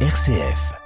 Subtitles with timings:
[0.00, 0.76] RCF.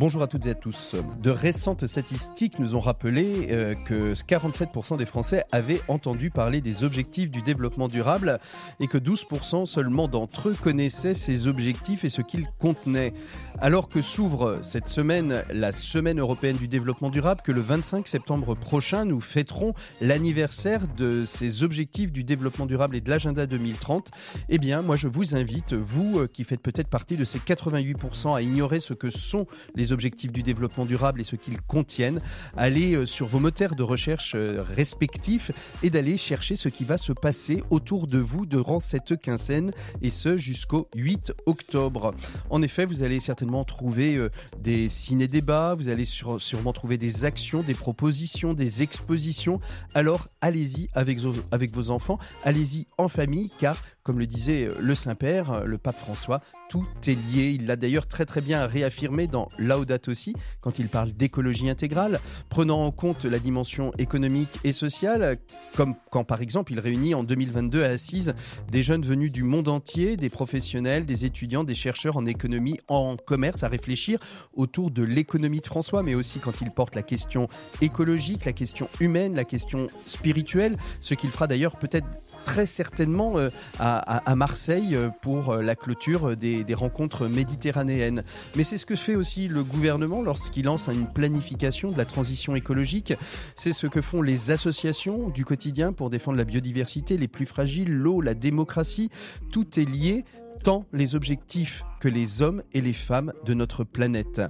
[0.00, 0.96] Bonjour à toutes et à tous.
[1.22, 6.84] De récentes statistiques nous ont rappelé euh, que 47% des Français avaient entendu parler des
[6.84, 8.40] objectifs du développement durable
[8.80, 13.12] et que 12% seulement d'entre eux connaissaient ces objectifs et ce qu'ils contenaient.
[13.60, 18.54] Alors que s'ouvre cette semaine la Semaine européenne du développement durable, que le 25 septembre
[18.54, 24.10] prochain nous fêterons l'anniversaire de ces objectifs du développement durable et de l'agenda 2030,
[24.48, 28.34] eh bien moi je vous invite, vous euh, qui faites peut-être partie de ces 88%
[28.34, 32.20] à ignorer ce que sont les objectifs du développement durable et ce qu'ils contiennent,
[32.56, 35.50] aller euh, sur vos moteurs de recherche euh, respectifs
[35.82, 39.72] et d'aller chercher ce qui va se passer autour de vous durant cette quinzaine
[40.02, 42.14] et ce jusqu'au 8 octobre.
[42.50, 44.30] En effet, vous allez certainement trouver euh,
[44.60, 49.60] des ciné-débats, vous allez sûrement trouver des actions, des propositions, des expositions.
[49.94, 55.78] Alors allez-y avec vos enfants, allez-y en famille car comme le disait le Saint-Père, le
[55.78, 57.50] pape François, tout est lié.
[57.50, 62.20] Il l'a d'ailleurs très très bien réaffirmé dans Laudato aussi, quand il parle d'écologie intégrale,
[62.48, 65.38] prenant en compte la dimension économique et sociale,
[65.74, 68.34] comme quand par exemple il réunit en 2022 à Assise
[68.70, 73.16] des jeunes venus du monde entier, des professionnels, des étudiants, des chercheurs en économie, en
[73.16, 74.18] commerce, à réfléchir
[74.54, 77.48] autour de l'économie de François, mais aussi quand il porte la question
[77.80, 82.06] écologique, la question humaine, la question spirituelle, ce qu'il fera d'ailleurs peut-être
[82.44, 88.24] très certainement euh, à, Marseille euh, pour euh, la clôture des, des rencontres méditerranéennes.
[88.56, 92.56] Mais c'est ce que fait aussi le gouvernement lorsqu'il lance une planification de la transition
[92.56, 93.14] écologique.
[93.54, 97.92] C'est ce que font les associations du quotidien pour défendre la biodiversité, les plus fragiles,
[97.92, 99.10] l'eau, la démocratie.
[99.52, 100.24] Tout est lié,
[100.62, 104.40] tant les objectifs que les hommes et les femmes de notre planète.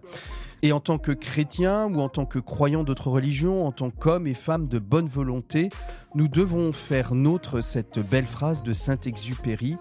[0.63, 4.27] Et en tant que chrétien ou en tant que croyant d'autres religions, en tant qu'hommes
[4.27, 5.71] et femmes de bonne volonté,
[6.15, 9.77] nous devons faire nôtre cette belle phrase de Saint-Exupéry.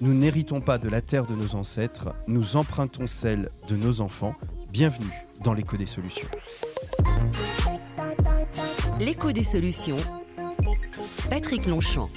[0.00, 4.34] Nous n'héritons pas de la terre de nos ancêtres, nous empruntons celle de nos enfants.
[4.72, 6.28] Bienvenue dans l'écho des solutions.
[9.00, 9.96] L'écho des solutions.
[11.28, 12.08] Patrick Longchamp.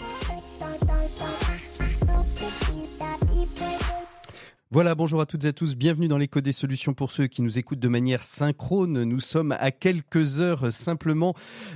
[4.73, 7.43] Voilà, bonjour à toutes et à tous, bienvenue dans l'écho des solutions pour ceux qui
[7.43, 9.03] nous écoutent de manière synchrone.
[9.03, 11.35] Nous sommes à quelques heures simplement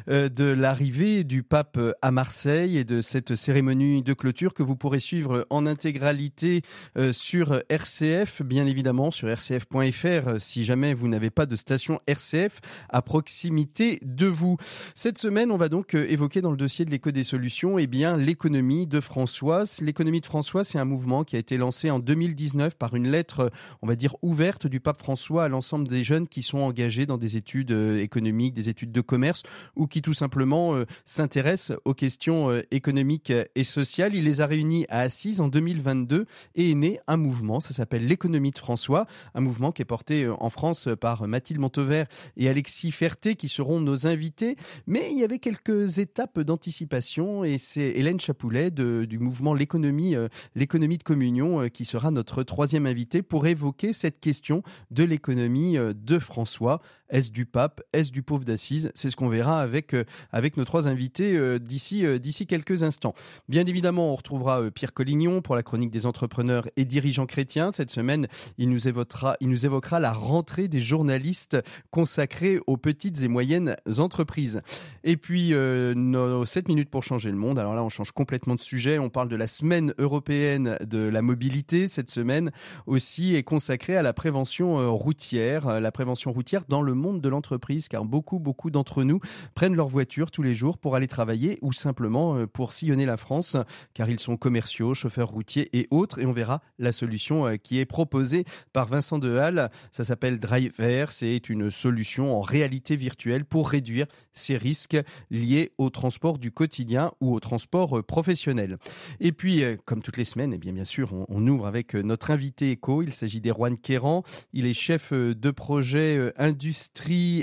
[0.10, 4.76] euh, de l'arrivée du pape à Marseille et de cette cérémonie de clôture que vous
[4.76, 6.64] pourrez suivre en intégralité
[6.98, 12.62] euh, sur RCF, bien évidemment sur rcf.fr si jamais vous n'avez pas de station RCF
[12.90, 14.58] à proximité de vous.
[14.96, 17.86] Cette semaine, on va donc euh, évoquer dans le dossier de l'écho des solutions, eh
[17.86, 19.66] bien, l'économie de François.
[19.82, 23.52] L'économie de François, c'est un mouvement qui a été lancé en 2019 par une lettre,
[23.82, 27.18] on va dire, ouverte du pape François à l'ensemble des jeunes qui sont engagés dans
[27.18, 29.44] des études euh, économiques, des études de commerce
[29.76, 34.16] ou qui tout simplement euh, s'intéressent aux questions euh, économiques et sociales.
[34.16, 36.26] Il les a réunis à Assise en 2022
[36.56, 40.28] et est né un mouvement, ça s'appelle l'économie de François, un mouvement qui est porté
[40.28, 44.56] en France par Mathilde Montevert et Alexis Ferté qui seront nos invités.
[44.86, 50.16] Mais il y avait quelques étapes d'anticipation et c'est Hélène Chapoulet du mouvement l'économie,
[50.56, 55.94] l'économie de communion qui sera notre troisième invité pour évoquer cette question de l'économie euh,
[55.96, 56.82] de François.
[57.10, 57.82] Est-ce du pape?
[57.94, 58.92] Est-ce du pauvre d'Assise?
[58.96, 63.14] C'est ce qu'on verra avec, euh, avec nos trois invités euh, d'ici d'ici quelques instants.
[63.50, 67.72] Bien évidemment, on retrouvera Pierre Collignon pour la chronique des entrepreneurs et dirigeants chrétiens.
[67.72, 71.58] Cette semaine, il nous évoquera, il nous évoquera la rentrée des journalistes
[71.92, 74.62] consacrés aux petites et moyennes entreprises.
[75.04, 77.60] Et puis, nos 7 minutes pour changer le monde.
[77.60, 79.00] Alors là, on change complètement de sujet.
[79.00, 82.52] On parle de la semaine européenne de la mobilité cette semaine
[82.86, 87.22] aussi est consacré à la prévention euh, routière, euh, la prévention routière dans le monde
[87.22, 89.20] de l'entreprise, car beaucoup, beaucoup d'entre nous
[89.56, 93.18] prennent leur voiture tous les jours pour aller travailler ou simplement euh, pour sillonner la
[93.18, 93.56] France,
[93.94, 96.20] car ils sont commerciaux, chauffeurs routiers et autres.
[96.20, 99.70] Et on verra la solution qui est proposée par Vincent Dehalle.
[99.92, 101.12] Ça s'appelle Driver.
[101.12, 104.98] C'est une solution en réalité virtuelle pour réduire ces risques
[105.30, 108.78] liés au transport du quotidien ou au transport professionnel.
[109.20, 112.32] Et puis, comme toutes les semaines, eh bien, bien sûr, on, on ouvre avec notre
[112.32, 114.24] invité il s'agit d'Erwan Kéran.
[114.54, 116.32] Il est chef euh, de projet euh,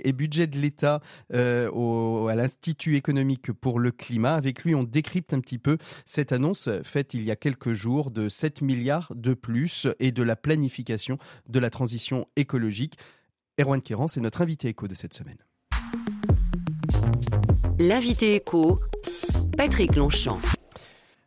[0.05, 1.01] et budget de l'État
[1.33, 4.35] euh, à l'Institut économique pour le climat.
[4.35, 8.11] Avec lui, on décrypte un petit peu cette annonce faite il y a quelques jours
[8.11, 11.19] de 7 milliards de plus et de la planification
[11.49, 12.95] de la transition écologique.
[13.61, 15.39] Erwan Kéran, c'est notre invité éco de cette semaine.
[17.79, 18.81] L'invité éco,
[19.57, 20.41] Patrick Longchamp.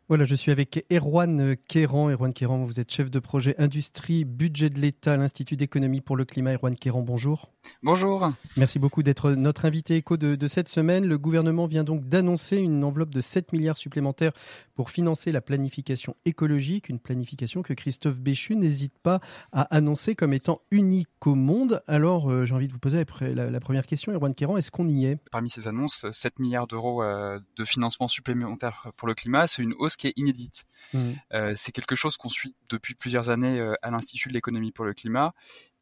[0.08, 2.08] Voilà, je suis avec Erwan Kéran.
[2.08, 6.24] Erwan Kéran, vous êtes chef de projet industrie, budget de l'État l'Institut d'économie pour le
[6.24, 6.54] climat.
[6.54, 7.50] Erwan Kéran, bonjour.
[7.82, 8.32] Bonjour.
[8.56, 11.04] Merci beaucoup d'être notre invité éco de, cette semaine.
[11.04, 14.32] Le gouvernement vient donc d'annoncer une enveloppe de 7 milliards supplémentaires
[14.74, 19.20] pour financer la planification écologique, une planification que Christophe Béchu n'hésite pas
[19.52, 21.82] à annoncer comme étant unique au monde.
[21.86, 24.88] Alors, euh, j'ai envie de vous poser la, la première question, Erwan Kéran, est-ce qu'on
[24.88, 25.18] y est?
[25.30, 29.74] Parmi ces annonces, 7 milliards d'euros euh, de financement supplémentaire pour le climat, c'est une
[29.74, 30.64] hausse qui est inédite.
[30.94, 30.98] Mmh.
[31.34, 34.86] Euh, c'est quelque chose qu'on suit depuis plusieurs années euh, à l'Institut de l'économie pour
[34.86, 35.34] le climat.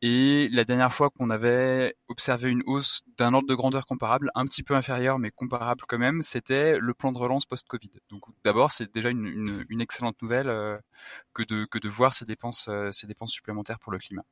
[0.02, 4.44] Et la dernière fois qu'on avait observé une hausse d'un ordre de grandeur comparable, un
[4.44, 7.90] petit peu inférieur mais comparable quand même, c'était le plan de relance post-Covid.
[8.10, 10.76] Donc d'abord, c'est déjà une, excellente nouvelle euh,
[11.32, 14.24] que, de, que de voir ces dépenses, ces dépenses supplémentaires pour le climat.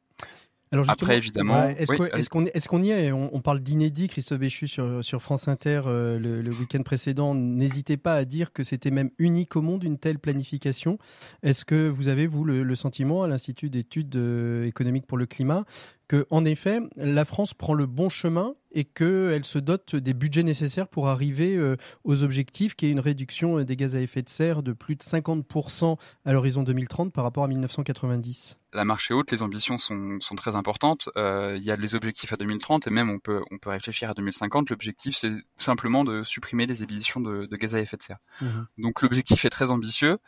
[0.72, 3.12] Alors Après, évidemment, est-ce qu'on est, y est?
[3.12, 7.34] On, parle d'inédit, Christophe Béchu sur, sur France Inter euh, le, week-end précédent.
[7.34, 10.98] N'hésitez pas à dire que c'était même unique au monde une telle planification.
[11.42, 15.64] Est-ce que vous avez vous le, sentiment à l'Institut d'études euh, économiques pour le climat
[16.08, 20.42] que, en effet, la France prend le bon chemin et qu'elle se dote des budgets
[20.42, 24.28] nécessaires pour arriver euh, aux objectifs, qui est une réduction des gaz à effet de
[24.28, 29.14] serre de plus de 50% à l'horizon 2030 par rapport à 1990 la marche est
[29.14, 31.08] haute, les ambitions sont, sont très importantes.
[31.16, 34.10] Euh, il y a les objectifs à 2030 et même on peut, on peut réfléchir
[34.10, 34.70] à 2050.
[34.70, 38.18] L'objectif, c'est simplement de supprimer les émissions de, de, gaz à effet de serre.
[38.40, 40.18] Mmh Donc l'objectif est très ambitieux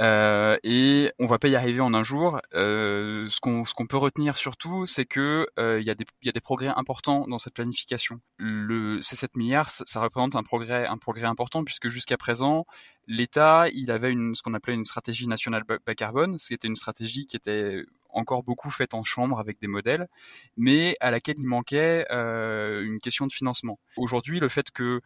[0.00, 2.40] euh, et on va pas y arriver en un jour.
[2.54, 5.20] Euh, ce qu'on ce qu'on peut retenir surtout, c'est que
[5.58, 5.90] euh, il y
[6.28, 8.20] a des progrès importants dans cette planification.
[8.38, 10.86] Le ces 7 milliards, ça, représente un progrès
[11.24, 12.66] important puisque jusqu'à présent
[13.06, 16.76] l'État, il avait ce qu'on appelait une stratégie nationale bas carbone, ce qui était une
[16.76, 20.08] stratégie qui était encore beaucoup faite en chambre avec des modèles,
[20.56, 23.78] mais à laquelle il manquait euh, une question de financement.
[23.96, 25.00] Aujourd'hui, le fait que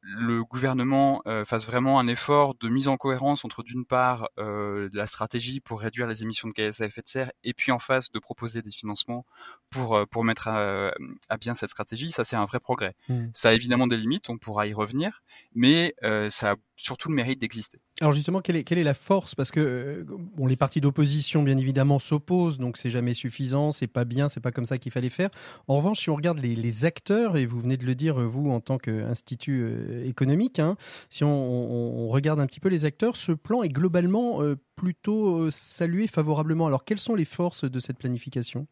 [0.00, 4.88] le gouvernement euh, fasse vraiment un effort de mise en cohérence entre d'une part euh,
[4.92, 7.78] la stratégie pour réduire les émissions de gaz à effet de serre et puis en
[7.78, 9.26] face de proposer des financements
[9.70, 10.92] pour euh, pour mettre à,
[11.40, 12.94] bien cette stratégie, ça c'est un vrai progrès.
[13.08, 13.26] Mmh.
[13.34, 15.22] Ça a évidemment des limites, on pourra y revenir,
[15.54, 15.94] mais
[16.30, 17.80] ça a surtout le mérite d'exister.
[18.00, 19.34] Alors justement, quelle est, quelle est la force?
[19.34, 24.04] Parce que bon, les partis d'opposition, bien évidemment, s'opposent, donc c'est jamais suffisant, c'est pas
[24.04, 25.30] bien, c'est pas comme ça qu'il fallait faire.
[25.66, 28.50] En revanche, si on regarde les, les, acteurs, et vous venez de le dire vous
[28.50, 30.76] en tant qu'institut économique, hein,
[31.10, 35.50] si on, on, regarde un petit peu les acteurs, ce plan est globalement euh, plutôt
[35.50, 36.66] salué favorablement.
[36.66, 38.66] Alors quelles sont les forces de cette planification?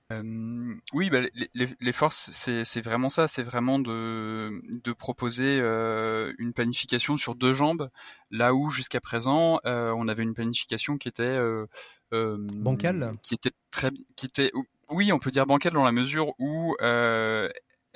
[0.93, 1.21] Oui, bah,
[1.55, 7.53] les, les, forces, c'est vraiment ça, c'est vraiment de, de proposer une planification sur deux
[7.53, 7.91] jambes.
[8.31, 11.67] Là où jusqu'à présent, euh, on avait une planification qui était euh,
[12.13, 14.51] euh, bancale, qui était très, qui était,
[14.89, 16.75] oui, on peut dire bancale dans la mesure où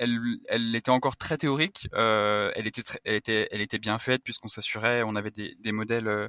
[0.01, 1.87] elle, elle était encore très théorique.
[1.93, 5.71] Euh, elle était, elle était, elle était bien faite puisqu'on s'assurait, on avait des, des
[5.71, 6.27] modèles, euh,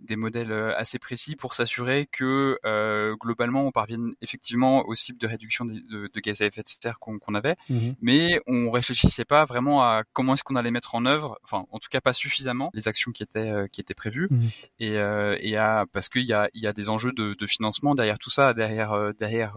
[0.00, 5.18] des modèles euh, assez précis pour s'assurer que euh, globalement on parvienne effectivement au cible
[5.18, 8.70] de réduction de, de, de gaz à effet de serre qu'on avait, mmh mais on
[8.70, 12.00] réfléchissait pas vraiment à comment est-ce qu'on allait mettre en œuvre, enfin en tout cas
[12.00, 14.28] pas suffisamment les actions qui étaient qui étaient prévues.
[14.30, 14.46] Mmh
[14.80, 17.94] et, et à, parce qu'il y a, il y a des enjeux de, de, financement
[17.94, 19.54] derrière tout ça, derrière derrière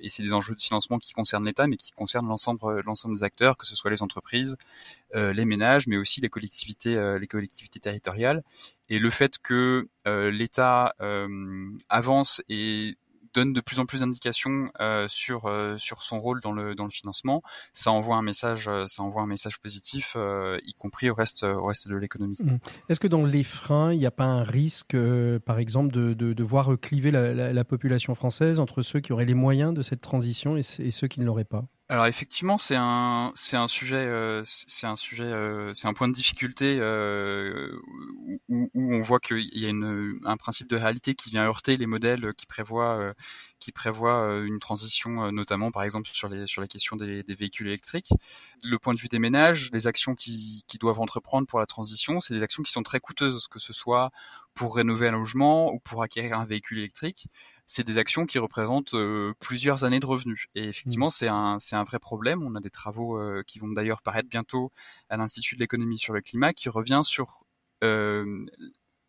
[0.00, 3.22] et c'est des enjeux de financement qui concernent l'État mais qui concernent l'ensemble l'ensemble des
[3.22, 4.56] acteurs, que ce soit les entreprises,
[5.16, 8.42] euh, les ménages, mais aussi les collectivités, euh, les collectivités territoriales.
[8.88, 10.94] Et le fait que euh, l'État
[11.88, 12.96] avance et
[13.32, 14.72] donne de plus en plus d'indications
[15.06, 15.48] sur
[15.78, 17.42] sur son rôle dans le dans le financement,
[17.72, 21.86] ça envoie un message ça envoie un message positif, y compris au reste au reste
[21.86, 22.38] de l'économie.
[22.40, 22.56] Mmh.
[22.88, 24.96] Est-ce que dans les freins, il n'y a pas un risque,
[25.46, 29.34] par exemple, de, de, voir cliver la, la, population française entre ceux qui auraient les
[29.34, 31.68] moyens de cette transition et ceux qui ne l'auraient pas?
[31.90, 36.06] Alors effectivement, c'est un c'est un sujet euh, c'est un sujet euh, c'est un point
[36.06, 37.76] de difficulté euh,
[38.48, 41.76] où, où, on voit qu'il y a une, un principe de réalité qui vient heurter
[41.76, 43.12] les modèles qui prévoient
[43.58, 47.66] qui prévoient une transition, notamment par exemple sur les sur la question des, des, véhicules
[47.66, 48.10] électriques.
[48.62, 52.20] Le point de vue des ménages, les actions qui, qui doivent entreprendre pour la transition,
[52.20, 54.12] c'est des actions qui sont très coûteuses, que ce soit
[54.54, 57.26] pour rénover un logement ou pour acquérir un véhicule électrique
[57.70, 60.46] c'est des actions qui représentent euh, plusieurs années de revenus.
[60.56, 61.12] Et effectivement, mmh.
[61.12, 62.42] c'est un, c'est un vrai problème.
[62.42, 64.72] On a des travaux euh, qui vont d'ailleurs paraître bientôt
[65.08, 67.44] à l'Institut de l'économie sur le climat, qui revient sur
[67.84, 68.44] euh,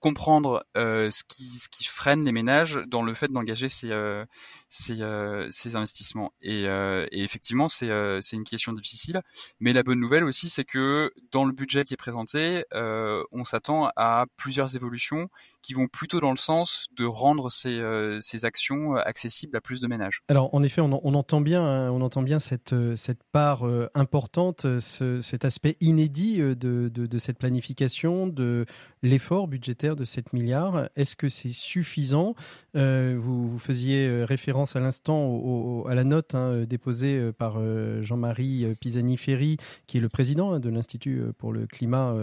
[0.01, 4.25] comprendre euh, ce, qui, ce qui freine les ménages dans le fait d'engager ces, euh,
[4.67, 6.33] ces, euh, ces, investissements.
[6.41, 6.65] Et,
[7.11, 7.89] effectivement, c'est
[8.21, 9.21] c'est une question difficile.
[9.59, 13.91] Mais la bonne nouvelle aussi, c'est que dans le budget qui est présenté, on s'attend
[13.95, 15.29] à plusieurs évolutions
[15.61, 17.79] qui vont plutôt dans le sens de rendre ces,
[18.21, 20.23] ces actions accessibles à plus de ménages.
[20.27, 25.21] Alors, en effet, on, entend bien, hein, on entend bien cette, cette part importante, ce,
[25.21, 28.65] cet aspect inédit de, de cette planification, de
[29.03, 30.89] l'effort budgétaire de 7 milliards.
[30.95, 32.35] Est-ce que c'est suffisant?
[32.73, 37.59] Vous, faisiez référence à l'instant à la note hein, déposée par
[38.01, 39.57] Jean-Marie Pisani-Ferry,
[39.87, 42.15] qui est le président hein, de l'Institut pour le climat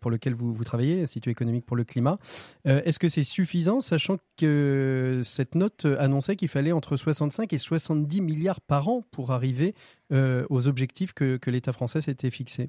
[0.00, 2.18] pour lequel vous, vous travaillez, l'Institut économique pour le climat.
[2.64, 4.18] Est-ce que c'est suffisant, sachant
[5.24, 9.74] cette note annonçait qu'il fallait entre 65 et 70 milliards par an pour arriver
[10.12, 12.68] euh, aux objectifs que, l'État français s'était fixé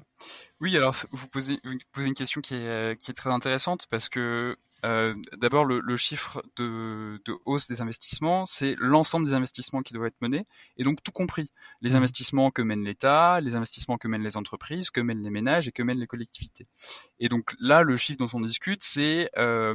[0.60, 1.58] Oui, alors vous posez,
[1.96, 7.20] une question qui est, qui est très intéressante parce que euh, d'abord le, chiffre de,
[7.44, 11.52] hausse des investissements, c'est l'ensemble des investissements qui doivent être menés, et donc tout compris
[11.80, 11.96] les mmh.
[11.96, 15.72] investissements que mène l'État, les investissements que mènent les entreprises, que mènent les ménages et
[15.72, 16.66] que mènent les collectivités.
[17.18, 19.74] Et donc là, le chiffre dont on discute, c'est euh,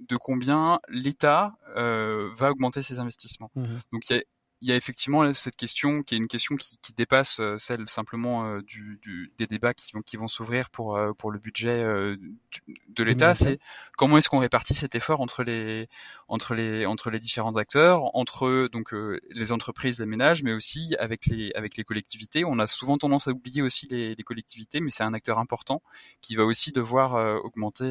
[0.00, 3.50] de combien l'État va augmenter ses investissements.
[3.56, 3.64] Mmh.
[3.92, 4.22] Donc il y a
[4.64, 7.86] il y a effectivement cette question qui est une question qui, qui dépasse euh, celle
[7.86, 11.38] simplement euh, du, du, des débats qui vont, qui vont s'ouvrir pour, euh, pour le
[11.38, 13.34] budget de l'État.
[13.34, 13.58] C'est
[13.98, 15.88] comment est-ce qu'on répartit cet effort entre les,
[16.28, 18.94] entre les, entre les différents acteurs, entre donc
[19.30, 22.44] les entreprises, les ménages, mais aussi avec les, avec les collectivités.
[22.44, 25.82] On a souvent tendance à oublier aussi les, les collectivités, mais c'est un acteur important
[26.20, 27.90] qui va aussi devoir augmenter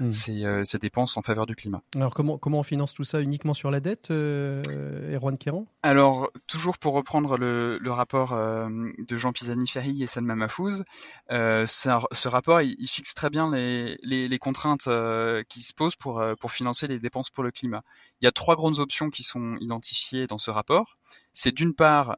[0.00, 0.10] mmh.
[0.10, 1.82] ses, ses, dépenses en faveur du climat.
[1.94, 6.78] Alors comment, comment on finance tout ça uniquement sur la dette, Erwan Kéran alors, toujours
[6.78, 8.68] pour reprendre le, rapport euh,
[8.98, 10.82] de Jean Pisani-Ferry et Salma Mahfouz,
[11.30, 16.50] euh, ce rapport, il, fixe très bien les, contraintes euh, qui se posent pour, pour
[16.50, 17.82] financer les dépenses pour le climat.
[18.20, 20.96] Il y a trois grandes options qui sont identifiées dans ce rapport.
[21.32, 22.16] C'est d'une part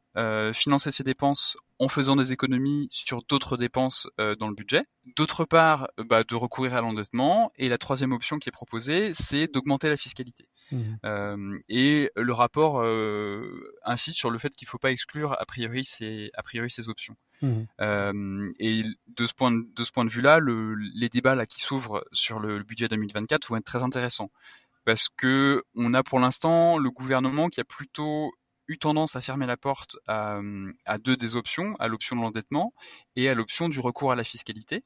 [0.54, 4.08] financer ces dépenses en faisant des économies sur d'autres dépenses
[4.38, 4.84] dans le budget.
[5.16, 7.52] D'autre part, bah, de recourir à l'endettement.
[7.56, 10.48] Et la troisième option qui est proposée, c'est d'augmenter la fiscalité.
[10.70, 11.60] Mmh.
[11.70, 12.84] et le rapport
[13.84, 16.88] insiste sur le fait qu'il ne faut pas exclure a priori ces, a priori ces
[16.88, 17.16] options.
[17.40, 18.50] Mmh.
[18.58, 21.60] et de ce point de, de ce point de vue-là, le, les débats là qui
[21.60, 24.30] s'ouvrent sur le, budget 2024 vont être très intéressants
[24.84, 28.32] parce que on a pour l'instant le gouvernement qui a plutôt
[28.68, 30.40] eu tendance à fermer la porte à,
[30.84, 32.72] à deux des options, à l'option de l'endettement
[33.16, 34.84] et à l'option du recours à la fiscalité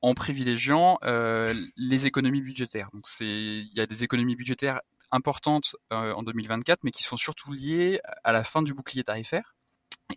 [0.00, 2.88] en privilégiant euh, les économies budgétaires.
[2.92, 7.52] Donc il y a des économies budgétaires importantes euh, en 2024, mais qui sont surtout
[7.52, 9.57] liées à la fin du bouclier tarifaire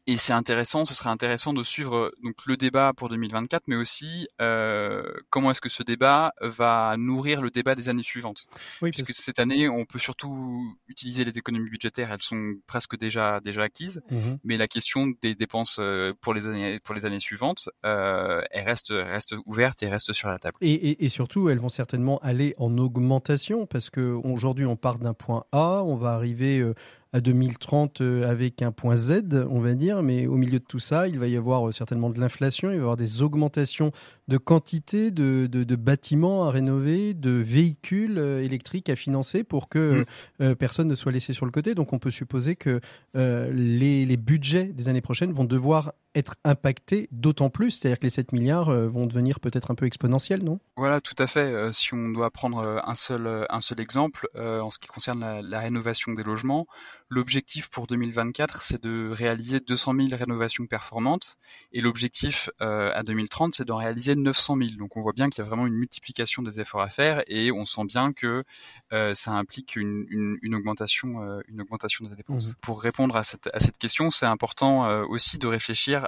[0.07, 3.75] et c'est intéressant, ce serait intéressant de suivre euh, donc le débat pour 2024, mais
[3.75, 8.47] aussi euh, comment est-ce que ce débat va nourrir le débat des années suivantes?
[8.81, 13.39] Oui, Puisque cette année, on peut surtout utiliser les économies budgétaires, elles sont presque déjà
[13.41, 17.19] déjà acquises, mmh mais la question des dépenses euh, pour les années pour les années
[17.19, 20.57] suivantes, euh, elle reste reste ouverte et reste sur la table.
[20.61, 24.99] Et, et, et surtout, elles vont certainement aller en augmentation parce que aujourd'hui, on part
[24.99, 26.73] d'un point A, on va arriver euh,
[27.13, 30.79] à 2030 euh, avec un point Z, on va dire, mais au milieu de tout
[30.79, 33.91] ça, il va y avoir euh, certainement de l'inflation, il va y avoir des augmentations
[34.27, 40.05] de quantité de, de, bâtiments à rénover, de véhicules euh, électriques à financer pour que
[40.39, 40.55] mm.
[40.55, 41.75] personne ne soit laissé sur le côté.
[41.75, 42.79] Donc on peut supposer que
[43.13, 48.09] les, les budgets des années prochaines vont devoir être impactés d'autant plus, c'est-à-dire que les
[48.09, 50.59] 7 milliards vont devenir peut-être un peu exponentiels, non?
[50.75, 51.71] Voilà, tout à fait.
[51.73, 55.59] si on doit prendre un seul, un seul exemple, en ce qui concerne la, la
[55.59, 56.67] rénovation des logements,
[57.13, 61.37] L'objectif pour 2024, c'est de réaliser 200 000 rénovations performantes
[61.73, 64.69] et l'objectif euh, à 2030, c'est d'en réaliser 900 000.
[64.77, 67.51] Donc on voit bien qu'il y a vraiment une multiplication des efforts à faire et
[67.51, 68.45] on sent bien que
[68.93, 72.51] euh, ça implique une, une, une augmentation, euh, une augmentation des dépenses.
[72.51, 72.55] Mmh.
[72.61, 76.00] Pour répondre à cette, à cette question, c'est important euh, aussi de réfléchir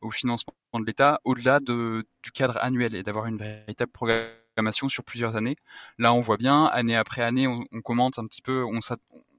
[0.00, 5.04] au financement de l'État au-delà de, du cadre annuel et d'avoir une véritable programmation sur
[5.04, 5.56] plusieurs années.
[5.98, 8.80] Là, on voit bien, année après année, on, on commente un petit peu, on,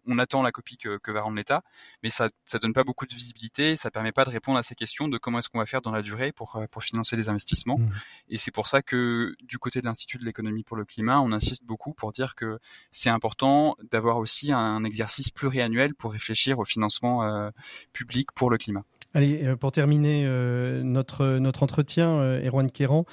[0.07, 1.63] on attend la copie que, va rendre l'État,
[2.03, 4.75] mais ça ça donne pas beaucoup de visibilité, ça permet pas de répondre à ces
[4.75, 7.29] questions de comment est-ce qu'on va faire dans la durée pour euh, pour financer des
[7.29, 7.77] investissements.
[7.77, 7.91] Mmh.
[8.29, 11.31] Et c'est pour ça que du côté de l'Institut de l'économie pour le climat, on
[11.31, 12.59] insiste beaucoup pour dire que
[12.91, 17.49] c'est important d'avoir aussi un exercice pluriannuel pour réfléchir au financement euh,
[17.93, 18.83] public pour le climat.
[19.13, 23.05] Allez, euh, pour terminer euh, notre, notre entretien, euh, Erwan Kéran,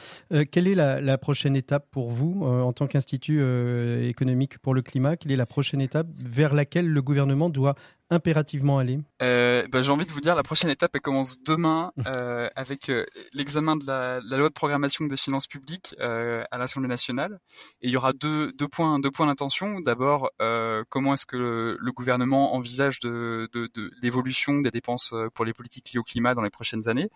[0.50, 3.42] quelle est la, la, prochaine étape pour vous en tant qu'Institut
[4.02, 5.16] économique pour le climat?
[5.16, 7.74] Quelle est la prochaine étape vers laquelle le gouvernement doit
[8.10, 11.92] impérativement aller euh, bah, J'ai envie de vous dire, la prochaine étape, elle commence demain
[12.06, 16.58] euh, avec euh, l'examen de la, la, loi de programmation des finances publiques euh, à
[16.58, 17.38] l'Assemblée nationale.
[17.82, 19.80] Et il y aura deux, deux points, deux points d'intention.
[19.80, 25.14] D'abord, euh, comment est-ce que le, le, gouvernement envisage de, de, de l'évolution des dépenses
[25.34, 27.10] pour les politiques liées au climat dans les prochaines années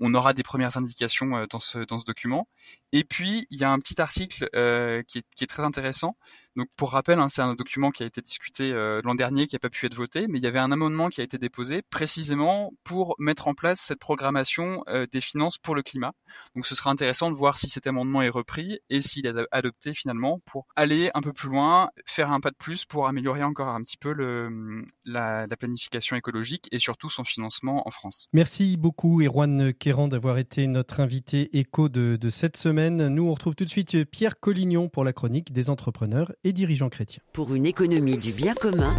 [0.00, 2.48] on aura des premières indications dans ce, dans ce document.
[2.92, 6.16] Et puis, il y a un petit article euh, qui, est, qui, est, très intéressant
[6.56, 9.54] Donc pour rappel, hein, c'est un document qui a été discuté euh, l'an dernier, qui
[9.54, 11.82] n'a pas pu être voté, mais il y avait un amendement qui a été déposé
[11.90, 16.12] précisément pour mettre en place cette programmation euh, des finances pour le climat.
[16.54, 19.92] Donc ce sera intéressant de voir si cet amendement est repris et s'il est adopté
[19.92, 23.68] finalement pour aller un peu plus loin, faire un pas de plus pour améliorer encore
[23.68, 28.28] un petit peu le, la, la planification écologique et surtout son financement en France.
[28.32, 33.08] Merci beaucoup Erwan Kéran d'avoir été notre invité écho de, de cette semaine.
[33.08, 36.88] Nous on retrouve tout de suite Pierre Collignon pour la chronique des entrepreneurs et dirigeants
[36.88, 37.22] chrétiens.
[37.32, 38.94] Pour une économie du bien commun,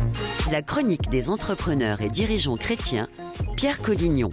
[0.52, 3.08] la chronique des entrepreneurs et dirigeants chrétiens,
[3.56, 4.32] Pierre Collignon.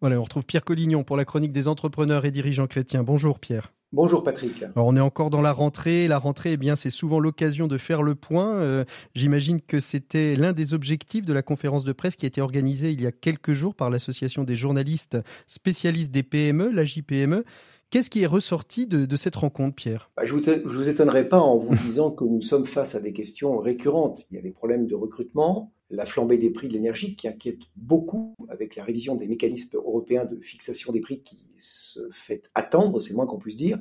[0.00, 3.02] Voilà, on retrouve Pierre Collignon pour la chronique des entrepreneurs et dirigeants chrétiens.
[3.02, 3.72] Bonjour Pierre.
[3.92, 4.62] Bonjour Patrick.
[4.62, 6.08] Alors on est encore dans la rentrée.
[6.08, 8.54] La rentrée, eh bien, c'est souvent l'occasion de faire le point.
[8.54, 8.84] Euh,
[9.14, 12.90] J'imagine que c'était l'un des objectifs de la conférence de presse qui a été organisée
[12.92, 17.44] il y a quelques jours par l'association des journalistes spécialistes des PME, la JPME.
[17.92, 20.10] Qu'est-ce qui est ressorti de, cette rencontre, Pierre?
[20.16, 23.00] Bah, Je ne vous, vous étonnerai pas en vous disant que nous sommes face à
[23.00, 24.26] des questions récurrentes.
[24.30, 27.58] Il y a les problèmes de recrutement, la flambée des prix de l'énergie qui inquiète
[27.76, 32.98] beaucoup avec la révision des mécanismes européens de fixation des prix qui se fait attendre,
[32.98, 33.78] c'est moins qu'on puisse dire,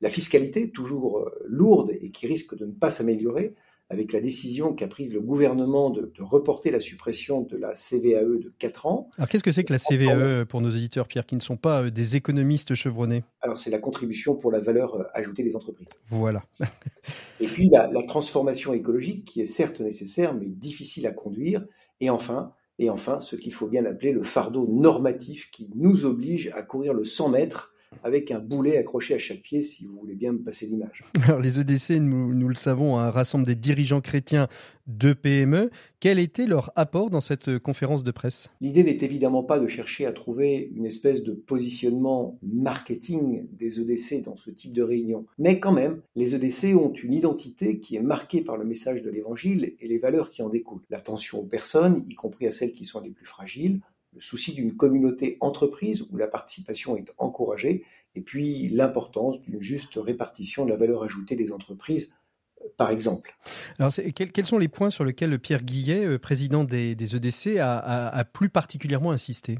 [0.00, 3.54] la fiscalité toujours euh, lourde et qui risque de ne pas s'améliorer,
[3.92, 8.38] avec la décision qu'a prise le gouvernement de, de, reporter la suppression de la CVAE
[8.42, 9.10] de 4 ans.
[9.18, 11.82] Alors qu'est-ce que c'est que la CVAE pour nos éditeurs, Pierre, qui ne sont pas
[11.82, 13.22] euh, des économistes chevronnés?
[13.42, 16.00] Alors c'est la contribution pour la valeur euh, ajoutée des entreprises.
[16.08, 16.42] Voilà.
[17.40, 21.62] et puis la, la, transformation écologique qui est certes nécessaire mais difficile à conduire.
[22.00, 26.50] Et enfin, et enfin ce qu'il faut bien appeler le fardeau normatif qui nous oblige
[26.54, 27.71] à courir le 100 mètres
[28.04, 31.04] avec un boulet accroché à chaque pied, si vous voulez bien me passer l'image.
[31.24, 34.48] Alors les EDC, nous, nous le savons, hein, rassemblent des dirigeants chrétiens
[34.86, 35.70] de PME.
[36.00, 38.50] Quel était leur apport dans cette conférence de presse?
[38.60, 44.22] L'idée n'est évidemment pas de chercher à trouver une espèce de positionnement marketing des EDC
[44.24, 48.02] dans ce type de réunion, mais quand même, les EDC ont une identité qui est
[48.02, 50.82] marquée par le message de l'Évangile et les valeurs qui en découlent.
[50.90, 53.80] L'attention aux personnes, y compris à celles qui sont les plus fragiles,
[54.12, 59.94] le souci d'une communauté entreprise où la participation est encouragée, et puis l'importance d'une juste
[59.96, 62.12] répartition de la valeur ajoutée des entreprises,
[62.76, 63.36] par exemple.
[63.78, 67.78] Alors, quels, quels, sont les points sur lesquels Pierre Guillet, président des, des EDC, a,
[67.78, 69.58] a, a, plus particulièrement insisté?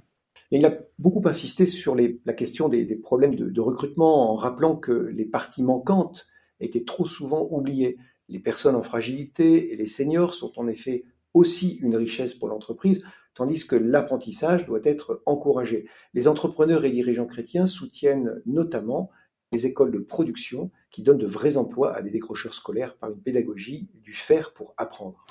[0.50, 4.30] Et il a beaucoup insisté sur les, la question des, des problèmes de, de, recrutement
[4.30, 6.26] en rappelant que les parties manquantes
[6.60, 7.97] étaient trop souvent oubliées.
[8.28, 13.02] Les personnes en fragilité et les seniors sont en effet aussi une richesse pour l'entreprise,
[13.34, 15.86] tandis que l'apprentissage doit être encouragé.
[16.14, 19.10] Les entrepreneurs et dirigeants chrétiens soutiennent notamment
[19.52, 23.21] les écoles de production qui donnent de vrais emplois à des décrocheurs scolaires par une
[23.21, 25.25] pédagogie du faire pour apprendre.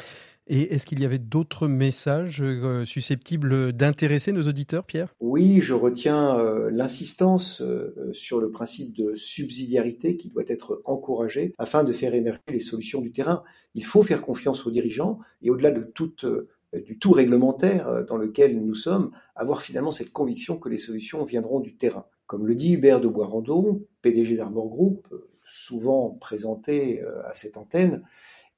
[0.48, 5.14] Et est-ce qu'il y avait d'autres messages euh, susceptibles d'intéresser nos auditeurs, Pierre?
[5.20, 11.54] Oui, je retiens euh, l'insistance euh, sur le principe de subsidiarité qui doit être encouragé
[11.58, 13.44] afin de faire émerger les solutions du terrain.
[13.76, 16.26] Il faut faire confiance aux dirigeants et au-delà de toute
[16.74, 21.60] du tout réglementaire dans lequel nous sommes, avoir finalement cette conviction que les solutions viendront
[21.60, 22.06] du terrain.
[22.28, 25.08] Comme le dit Hubert de Boisrandon, PDG d'Arbor Group,
[25.46, 28.04] souvent présenté à cette antenne,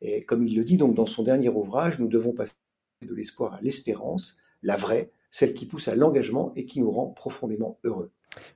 [0.01, 2.53] et comme il le dit donc dans son dernier ouvrage, nous devons passer
[3.01, 7.07] de l'espoir à l'espérance, la vraie, celle qui pousse à l'engagement et qui nous rend
[7.07, 8.11] profondément heureux.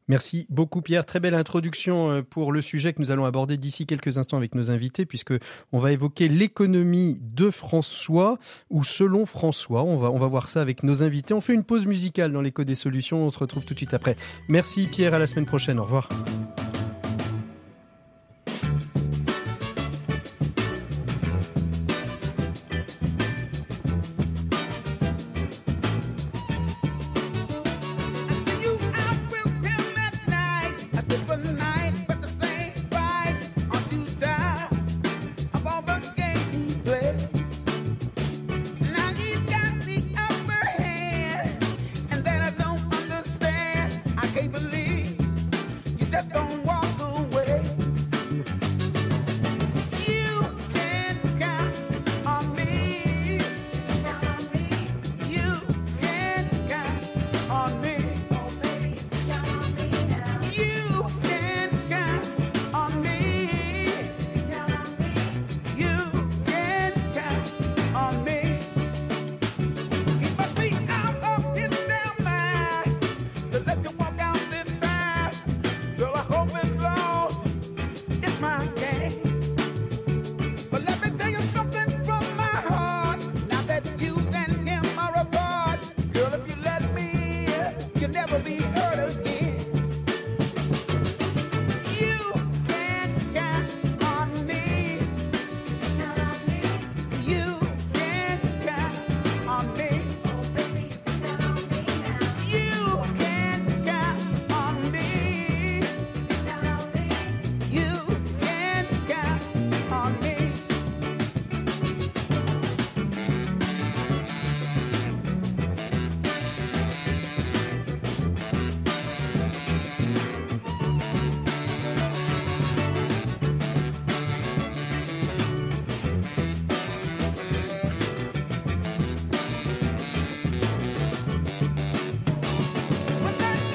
[0.07, 1.05] Merci beaucoup Pierre.
[1.05, 4.71] Très belle introduction pour le sujet que nous allons aborder d'ici quelques instants avec nos
[4.71, 5.33] invités puisque
[5.71, 8.37] on va évoquer l'économie de François
[8.69, 9.83] ou selon François.
[9.83, 11.33] On va, on va voir ça avec nos invités.
[11.33, 13.25] On fait une pause musicale dans l'écho des solutions.
[13.25, 14.15] On se retrouve tout de suite après.
[14.47, 15.13] Merci Pierre.
[15.13, 15.79] À la semaine prochaine.
[15.79, 16.09] Au revoir.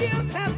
[0.02, 0.51] you have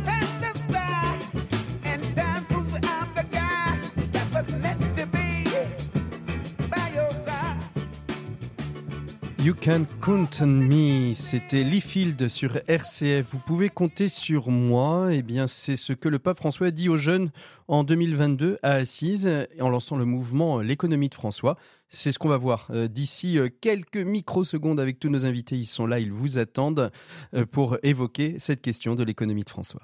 [9.44, 13.26] You Can Count on Me, c'était Lee Field sur RCF.
[13.30, 15.10] Vous pouvez compter sur moi.
[15.12, 17.30] Eh bien, c'est ce que le pape François a dit aux jeunes
[17.68, 19.28] en 2022 à Assise
[19.60, 21.58] en lançant le mouvement L'économie de François.
[21.90, 25.56] C'est ce qu'on va voir euh, d'ici euh, quelques microsecondes avec tous nos invités.
[25.56, 26.90] Ils sont là, ils vous attendent
[27.34, 29.82] euh, pour évoquer cette question de l'économie de François.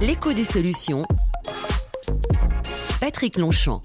[0.00, 1.02] L'écho des solutions.
[2.98, 3.82] Patrick Longchamp.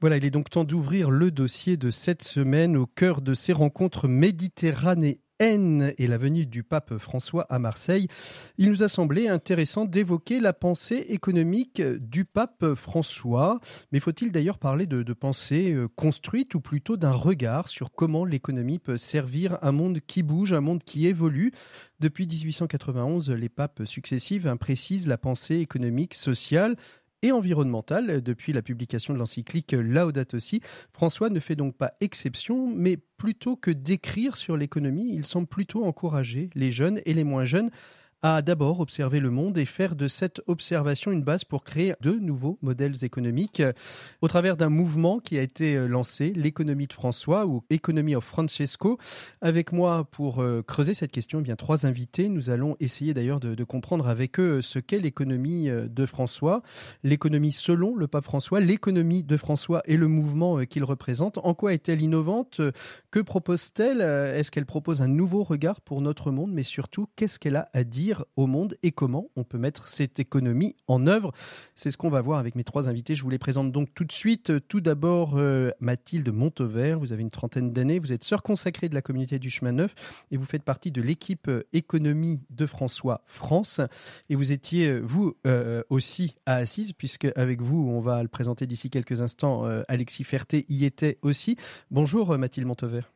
[0.00, 3.52] Voilà, il est donc temps d'ouvrir le dossier de cette semaine au cœur de ces
[3.52, 8.08] rencontres méditerranéennes et la venue du pape François à Marseille.
[8.56, 13.60] Il nous a semblé intéressant d'évoquer la pensée économique du pape François.
[13.92, 18.78] Mais faut-il d'ailleurs parler de, pensée euh, construite ou plutôt d'un regard sur comment l'économie
[18.78, 21.52] peut servir un monde qui bouge, un monde qui évolue?
[22.00, 26.76] Depuis 1891, les papes successifs précisent la pensée économique, sociale
[27.22, 30.60] et environnementale depuis la publication de l'encyclique Laudato Si.
[30.92, 35.84] François ne fait donc pas exception, mais plutôt que d'écrire sur l'économie, il semble plutôt
[35.84, 37.70] encourager les jeunes et les moins jeunes
[38.22, 42.12] à d'abord observer le monde et faire de cette observation une base pour créer de
[42.12, 43.62] nouveaux modèles économiques
[44.20, 48.24] au travers d'un mouvement qui a été euh, lancé, l'économie de François ou Economy of
[48.24, 48.98] Francesco.
[49.40, 52.28] Avec moi pour euh, creuser cette question, eh bien trois invités.
[52.28, 56.62] Nous allons essayer d'ailleurs de, de, comprendre avec eux ce qu'est l'économie euh, de François,
[57.02, 61.38] l'économie selon le pape François, l'économie de François et le mouvement qu'il représente.
[61.38, 62.60] En quoi est-elle innovante?
[63.10, 64.00] Que propose-t-elle?
[64.00, 66.52] Est-ce qu'elle propose un nouveau regard pour notre monde?
[66.52, 68.09] Mais surtout, qu'est-ce qu'elle a à dire?
[68.36, 71.32] Au monde et comment on peut mettre cette économie en œuvre.
[71.74, 73.14] C'est ce qu'on va voir avec mes trois invités.
[73.14, 74.52] Je vous les présente donc tout de suite.
[74.68, 76.98] Tout d'abord, euh, Mathilde Montevert.
[76.98, 77.98] Vous avez une trentaine d'années.
[77.98, 79.94] Vous êtes sœur consacrée de la communauté du chemin neuf
[80.30, 83.80] et vous faites partie de l'équipe euh, économie de François France.
[84.28, 85.34] Et vous étiez, euh, vous
[85.88, 90.64] aussi, à Assise, puisque avec vous, on va le présenter d'ici quelques instants, Alexis Ferté
[90.68, 91.56] y était aussi.
[91.90, 93.10] Bonjour Mathilde Montevert.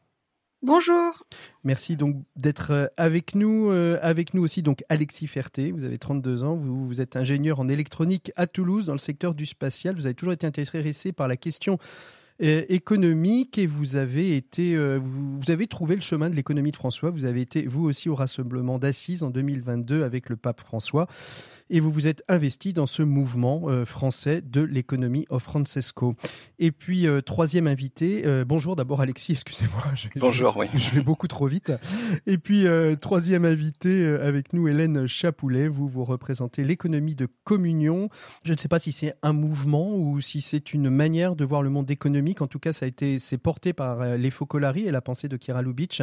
[0.64, 1.26] Bonjour.
[1.62, 3.70] Merci donc d'être euh, avec nous.
[3.70, 5.70] Euh, avec nous aussi donc Alexis Ferté.
[5.70, 6.54] Vous avez 32 ans.
[6.54, 9.94] Vous, êtes ingénieur en électronique à Toulouse dans le secteur du spatial.
[9.94, 11.76] Vous avez toujours été intéressé par la question
[12.42, 16.76] euh, économique et vous avez été, vous, vous, avez trouvé le chemin de l'économie de
[16.76, 17.10] François.
[17.10, 21.08] Vous avez été vous aussi au rassemblement d'Assises en 2022 avec le pape François
[21.70, 26.14] et vous vous êtes investi dans ce mouvement euh, français de l'économie of Francesco.
[26.58, 29.82] Et puis euh, troisième invité, euh, bonjour d'abord Alexis, excusez-moi.
[30.16, 30.66] Bonjour, oui.
[30.74, 31.72] Je vais beaucoup trop vite.
[32.26, 32.66] Et puis
[33.00, 35.68] troisième invité avec nous, Hélène Chapoulet.
[35.68, 38.08] Vous vous représentez l'économie de communion.
[38.44, 41.62] Je ne sais pas si c'est un mouvement ou si c'est une manière de voir
[41.62, 42.42] le monde économique.
[42.42, 45.36] En tout cas, ça a été c'est porté par les Focolari et la pensée de
[45.36, 46.02] Kira Lubitsch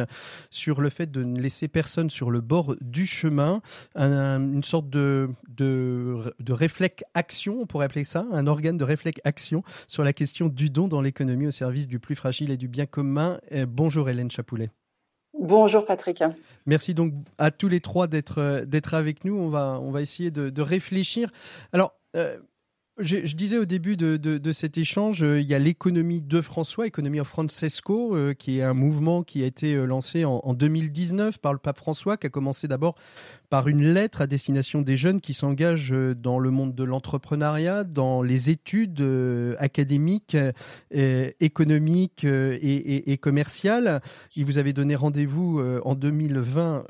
[0.50, 3.62] sur le fait de ne laisser personne sur le bord du chemin,
[3.94, 9.62] un, une sorte de de, de réflexe-action, on pourrait appeler ça, un organe de réflexe-action
[9.88, 12.86] sur la question du don dans l'économie au service du plus fragile et du bien
[12.86, 13.38] commun.
[13.52, 14.70] Euh, bonjour Hélène Chapoulet.
[15.38, 16.22] Bonjour Patrick.
[16.66, 19.34] Merci donc à tous les trois d'être euh, d'être avec nous.
[19.34, 21.30] On va on va essayer de, de réfléchir.
[21.72, 22.38] Alors euh,
[22.98, 26.86] je, disais au début de, de, cet échange, euh, il y a l'économie de François,
[26.86, 30.52] Economy of Francesco, euh, qui est un mouvement qui a été euh, lancé en, en,
[30.52, 32.96] 2019 par le pape François, qui a commencé d'abord
[33.48, 38.22] par une lettre à destination des jeunes qui s'engagent dans le monde de l'entrepreneuriat, dans
[38.22, 39.04] les études
[39.58, 40.38] académiques,
[40.90, 44.00] économiques et, commerciales.
[44.36, 46.84] Il vous avait donné rendez-vous en 2020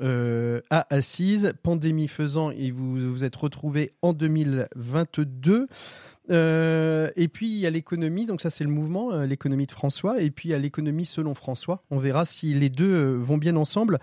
[0.69, 5.67] à Assise, pandémie faisant, et vous vous êtes retrouvé en 2022.
[6.29, 9.71] Euh, et puis il y a l'économie, donc ça c'est le mouvement, euh, l'économie de
[9.71, 11.83] François, et puis il y a l'économie selon François.
[11.91, 13.99] On verra si les deux euh, vont bien ensemble.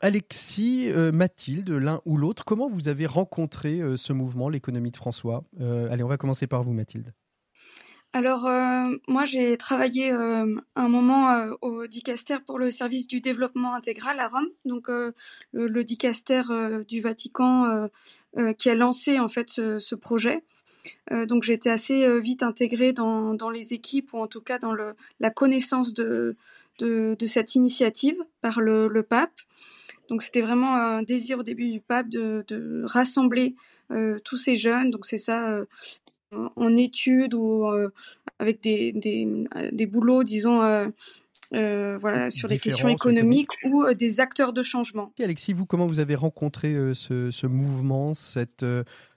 [0.00, 5.44] Alexis, Mathilde, l'un ou l'autre, comment vous avez rencontré ce mouvement, l'économie de François?
[5.60, 7.12] Allez, on va commencer par vous, Mathilde.
[8.14, 8.42] Alors
[9.08, 14.48] moi j'ai travaillé un moment au Dicaster pour le service du développement intégral à Rome,
[14.64, 14.88] donc
[15.52, 16.42] le, Dicaster
[16.86, 17.88] du Vatican
[18.58, 20.42] qui a lancé en fait ce projet.
[21.12, 24.58] Euh, donc été assez euh, vite intégrée dans, dans, les équipes ou en tout cas
[24.58, 26.36] dans le, la connaissance de,
[26.78, 29.40] de, de, cette initiative par le, le pape.
[30.08, 33.54] Donc c'était vraiment un désir au début du pape de, de rassembler
[33.90, 34.90] euh, tous ces jeunes.
[34.90, 35.64] Donc c'est ça euh,
[36.32, 37.90] en études ou euh,
[38.38, 40.60] avec des, des, des, boulots, disons.
[41.50, 45.12] Voilà, sur des questions économiques ou des acteurs de changement.
[45.18, 48.64] Et Alexis, vous, comment vous avez rencontré ce, ce, mouvement, cette,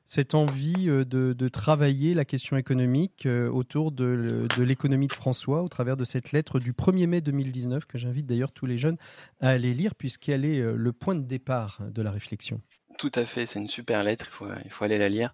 [0.05, 5.67] cette envie de, de, travailler la question économique autour de, de l'économie de François au
[5.67, 8.97] travers de cette lettre du 1er mai 2019 que j'invite d'ailleurs tous les jeunes
[9.41, 12.61] à aller lire puisqu'elle est le point de départ de la réflexion
[12.97, 15.33] Tout à fait, c'est une super lettre, il faut, il faut aller la lire.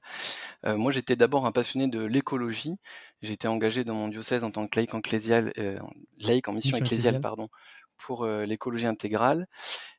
[0.65, 2.75] Euh, moi, j'étais d'abord un passionné de l'écologie.
[3.21, 5.79] J'étais engagé dans mon diocèse en tant que laïc, ecclésial, euh,
[6.19, 7.49] laïc en mission, ecclésiale, pardon,
[7.97, 9.47] pour euh, l'écologie intégrale.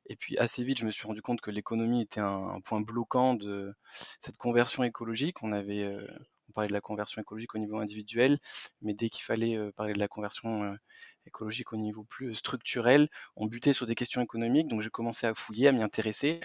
[0.07, 3.35] Et puis assez vite, je me suis rendu compte que l'économie était un, point bloquant
[3.35, 3.75] de
[4.21, 5.37] cette conversion écologique.
[5.43, 6.07] Euh,
[6.49, 8.39] on parlait de la conversion écologique au niveau individuel,
[8.83, 10.77] mais dès qu'il fallait euh, parler de la conversion
[11.25, 14.69] écologique au niveau plus structurel, on butait sur des questions économiques.
[14.69, 16.41] Donc j'ai commencé à fouiller, à m'y intéresser.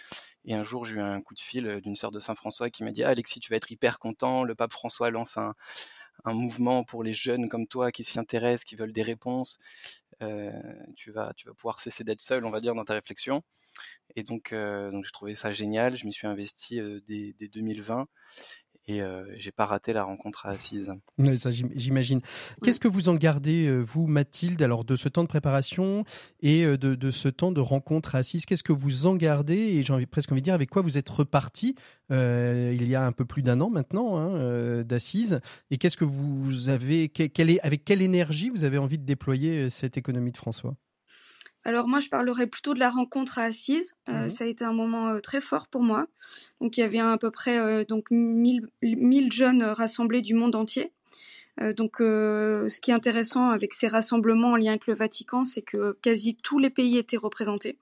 [0.45, 2.83] Et un jour, j'ai eu un coup de fil d'une sœur de Saint François qui
[2.83, 4.43] m'a dit ah, Alexis, tu vas être hyper content.
[4.43, 5.37] Le pape François lance
[6.25, 9.59] un mouvement pour les jeunes comme toi qui s'y intéressent, qui veulent des réponses.
[10.23, 10.51] Euh,
[10.95, 13.43] tu, vas, tu vas pouvoir cesser d'être seul, on va dire, dans ta réflexion.
[14.15, 15.97] Et donc, euh, donc j'ai trouvé ça génial.
[15.97, 18.07] Je m'y suis investi euh, dès, dès, 2020
[18.87, 20.93] et euh, j'ai pas raté la rencontre à Assise.
[21.37, 22.21] ça, j'imagine.
[22.63, 26.05] Qu'est-ce que vous en gardez, euh, vous, Mathilde, alors de ce temps de préparation
[26.41, 28.45] et euh, de, de ce temps de rencontre à Assise?
[28.45, 29.55] Qu'est-ce que vous en gardez?
[29.57, 31.75] Et j'ai presque envie de dire avec quoi vous êtes reparti
[32.11, 35.41] euh, il y a un peu plus d'un an maintenant hein, d'Assise?
[35.69, 39.69] Et qu'est-ce que vous avez, quelle est, avec quelle énergie vous avez envie de déployer
[39.69, 40.75] cette économie de François?
[41.67, 43.93] Alors moi, je parlerai plutôt de la rencontre à Assise.
[44.07, 46.07] Euh, mmh ça a été un moment euh, très fort pour moi.
[46.61, 48.69] Donc il y avait à peu près euh, donc 1000,
[49.33, 50.93] jeunes rassemblés du monde entier.
[51.75, 55.97] donc ce qui est intéressant avec ces rassemblements en lien avec le Vatican, c'est que
[56.01, 57.77] quasi tous les pays étaient représentés.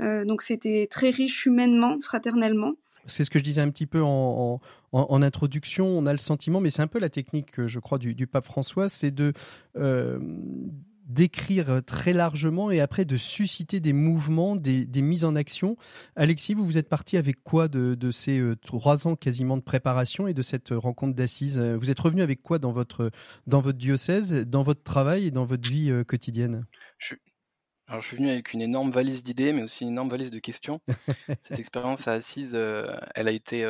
[0.00, 2.74] donc c'était très riche humainement, fraternellement.
[3.06, 4.60] C'est ce que je disais un petit peu en,
[4.92, 5.86] introduction.
[5.86, 8.88] On a le sentiment, mais c'est un peu la technique, je crois, du, pape François,
[8.88, 9.32] c'est de
[11.06, 15.76] d'écrire très largement et après de susciter des mouvements, des, mises en action.
[16.16, 20.26] Alexis, vous vous êtes parti avec quoi de, ces euh, trois ans quasiment de préparation
[20.26, 23.10] et de cette rencontre d'assises Vous êtes revenu avec quoi dans votre,
[23.46, 26.66] dans votre diocèse, dans votre travail et dans votre vie euh, quotidienne?
[26.98, 27.14] Je,
[27.88, 30.40] alors, je suis venu avec une énorme valise d'idées, mais aussi une énorme valise de
[30.40, 30.80] questions.
[31.42, 33.64] Cette expérience à Assise, euh, elle a été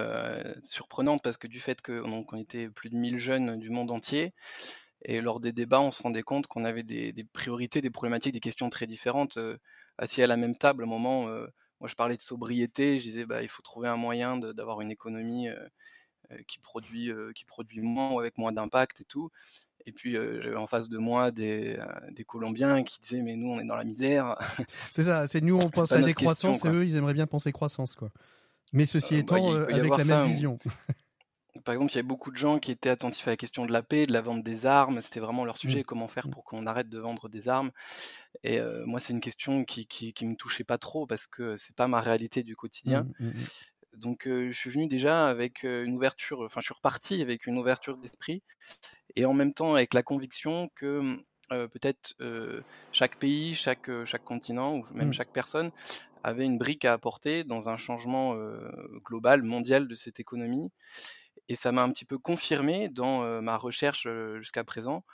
[0.62, 4.32] surprenante parce que du fait qu'on on était plus de 1000 jeunes du monde entier,
[5.08, 8.40] et lors des débats, on se rendait compte qu'on avait des, priorités, des problématiques, des
[8.40, 9.36] questions très différentes.
[9.36, 9.56] Euh,
[9.98, 11.46] assis à la même table, à un moment, euh,
[11.80, 14.90] moi je parlais de sobriété, je disais bah, il faut trouver un moyen d'avoir une
[14.90, 19.30] économie euh, qui, produit, qui produit moins ou avec moins d'impact et tout.
[19.86, 21.78] Et puis j'avais en face de moi des,
[22.10, 24.36] des, Colombiens qui disaient mais nous on est dans la misère.
[24.90, 27.52] C'est ça, c'est nous on pense à la décroissance et eux ils aimeraient bien penser
[27.52, 28.10] croissance quoi.
[28.72, 30.58] Mais ceci bah, étant, avec la même vision.
[31.66, 33.72] par exemple, il y avait beaucoup de gens qui étaient attentifs à la question de
[33.72, 35.02] la paix, de la vente des armes.
[35.02, 35.80] C'était vraiment leur sujet.
[35.80, 35.84] Mmh.
[35.84, 36.30] Comment faire mmh.
[36.30, 37.72] pour qu'on arrête de vendre des armes
[38.44, 41.88] Et moi, c'est une question qui, qui, me touchait pas trop parce que c'est pas
[41.88, 43.08] ma réalité du quotidien.
[43.18, 43.30] Mmh,
[43.96, 46.42] Donc, je suis venu déjà avec une ouverture.
[46.42, 48.44] Enfin, je suis reparti avec une ouverture d'esprit
[49.16, 52.14] et en même temps avec la conviction que peut-être
[52.92, 55.72] chaque pays, chaque, chaque continent ou même chaque personne
[56.22, 58.36] avait une brique à apporter dans un changement
[59.04, 60.70] global, mondial de cette économie
[61.48, 65.04] et ça m'a un petit peu confirmé dans ma recherche jusqu'à présent,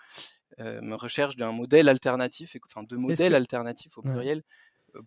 [0.58, 4.42] ma recherche d'un modèle alternatif, enfin de modèles alternatifs au pluriel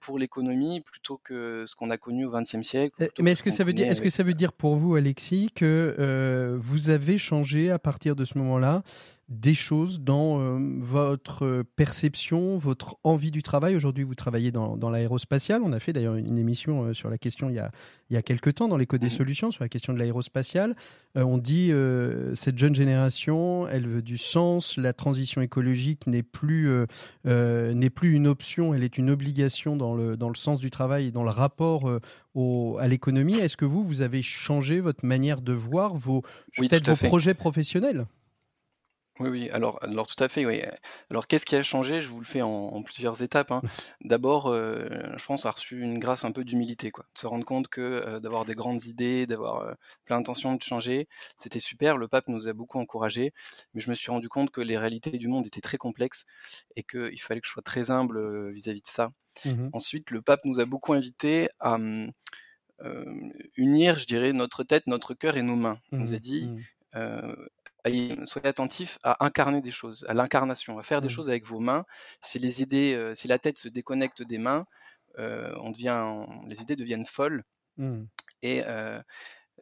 [0.01, 3.07] pour l'économie plutôt que ce qu'on a connu au XXe siècle.
[3.19, 6.57] Mais est-ce que ça veut dire, est-ce que ça veut dire pour vous, Alexis, que
[6.59, 8.83] vous avez changé à partir de ce moment-là
[9.27, 13.75] des choses dans euh, votre perception, votre envie du travail.
[13.75, 15.63] Aujourd'hui, vous travaillez dans, dans l'aérospatial.
[15.63, 17.71] On a fait d'ailleurs une émission euh, sur la question il y a,
[18.11, 19.09] il y a quelques temps dans l'écho des mmh.
[19.09, 20.75] solutions sur la question de l'aérospatial.
[21.17, 21.71] Euh, on dit
[22.35, 24.77] cette jeune génération, elle veut du sens.
[24.77, 26.69] La transition écologique n'est plus
[27.25, 31.07] n'est plus une option, elle est une obligation dans le dans le sens du travail
[31.07, 31.89] et dans le rapport
[32.33, 33.35] au, à l'économie.
[33.35, 36.21] Est-ce que vous vous avez changé votre manière de voir vos
[36.57, 38.05] peut-être vos projets professionnels?
[39.21, 40.61] Oui, oui, alors, alors tout à fait, oui.
[41.09, 42.01] Alors qu'est-ce qui a changé?
[42.01, 43.51] Je vous le fais en, plusieurs étapes.
[43.51, 43.63] hein.
[44.01, 47.05] D'abord, euh, je pense, a reçu une grâce un peu d'humilité, quoi.
[47.15, 49.73] De se rendre compte que euh, d'avoir des grandes idées, d'avoir euh,
[50.03, 51.95] plein d'intentions de changer, c'était super.
[51.97, 53.31] Le pape nous a beaucoup encouragés,
[53.73, 56.25] mais je me suis rendu compte que les réalités du monde étaient très complexes
[56.75, 59.11] et qu'il fallait que je sois très humble vis-à-vis de ça.
[59.45, 61.77] Mmh Ensuite, le pape nous a beaucoup invités à
[63.57, 65.79] unir, je dirais, notre tête, notre cœur et nos mains.
[65.97, 66.65] Il nous a mmh dit, mmh
[68.25, 71.11] soyez attentifs à incarner des choses, à l'incarnation, à faire des mmh.
[71.11, 71.85] choses avec vos mains.
[72.21, 74.65] Si les idées, euh, si la tête se déconnecte des mains,
[75.19, 77.43] euh, on devient, les idées deviennent folles.
[77.77, 78.03] Mmh.
[78.41, 79.01] Et euh,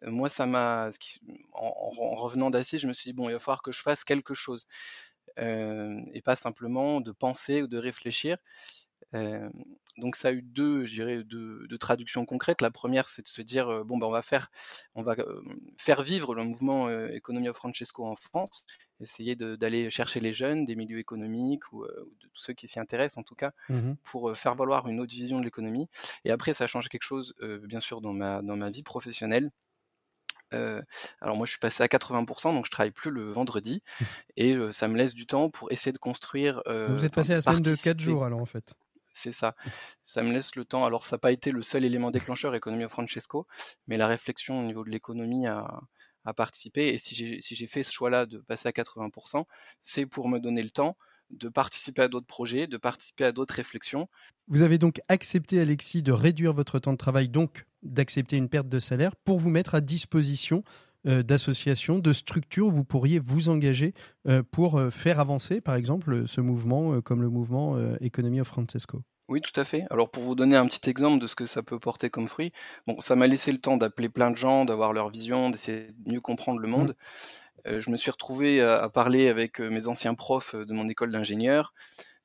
[0.03, 0.89] moi, ça m'a,
[1.53, 4.03] en, en, revenant d'assez, je me suis dit bon, il va falloir que je fasse
[4.03, 4.67] quelque chose
[5.37, 8.37] et pas simplement de penser ou de réfléchir
[9.97, 12.61] donc ça a eu deux, je dirais, deux, traductions concrètes.
[12.61, 14.49] La première, c'est de se dire bon ben on va faire,
[14.95, 15.15] on va
[15.77, 18.65] faire vivre le mouvement Economia Francesco en France.
[18.99, 23.17] essayer d'aller chercher les jeunes des milieux économiques ou, de tous ceux qui s'y intéressent
[23.17, 25.87] en tout cas, mmh pour faire valoir une autre vision de l'économie.
[26.25, 29.51] Et après, ça a changé quelque chose, bien sûr, dans ma, dans ma vie professionnelle.
[30.51, 33.81] alors moi je suis passé à 80%, donc je travaille plus le vendredi
[34.37, 36.61] et ça me laisse du temps pour essayer de construire.
[36.65, 38.75] vous êtes passé à la semaine de 4 jours alors en fait.
[39.13, 39.55] C'est ça.
[40.03, 40.85] Ça me laisse le temps.
[40.85, 43.47] Alors ça n'a pas été le seul élément déclencheur économie Francesco,
[43.87, 45.81] mais la réflexion au niveau de l'économie a,
[46.35, 46.93] participé.
[46.93, 49.45] Et si j'ai fait ce choix-là de passer à 80%,
[49.81, 50.95] c'est pour me donner le temps
[51.29, 54.07] de participer à d'autres projets, de participer à d'autres réflexions.
[54.47, 58.67] Vous avez donc accepté, Alexis, de réduire votre temps de travail, donc d'accepter une perte
[58.67, 60.63] de salaire, pour vous mettre à disposition
[61.05, 63.93] d'associations, de structures où vous pourriez vous engager
[64.27, 69.01] euh, pour euh, faire avancer, par exemple, ce mouvement comme le mouvement Economy of Francesco.
[69.29, 69.85] Oui, tout à fait.
[69.89, 72.51] Alors pour vous donner un petit exemple de ce que ça peut porter comme fruit,
[72.87, 76.11] bon, ça m'a laissé le temps d'appeler plein de gens, d'avoir leur vision, d'essayer de
[76.11, 76.89] mieux comprendre le monde.
[76.89, 76.93] Mmh.
[77.67, 80.89] Euh, je me suis retrouvé à, parler avec euh, mes anciens profs euh, de mon
[80.89, 81.73] école d'ingénieur,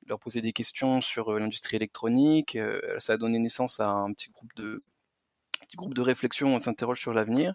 [0.07, 2.57] leur poser des questions sur l'industrie électronique.
[2.99, 4.83] ça a donné naissance à un petit groupe de,
[5.69, 7.55] petit groupe de réflexion, on s'interroge sur l'avenir.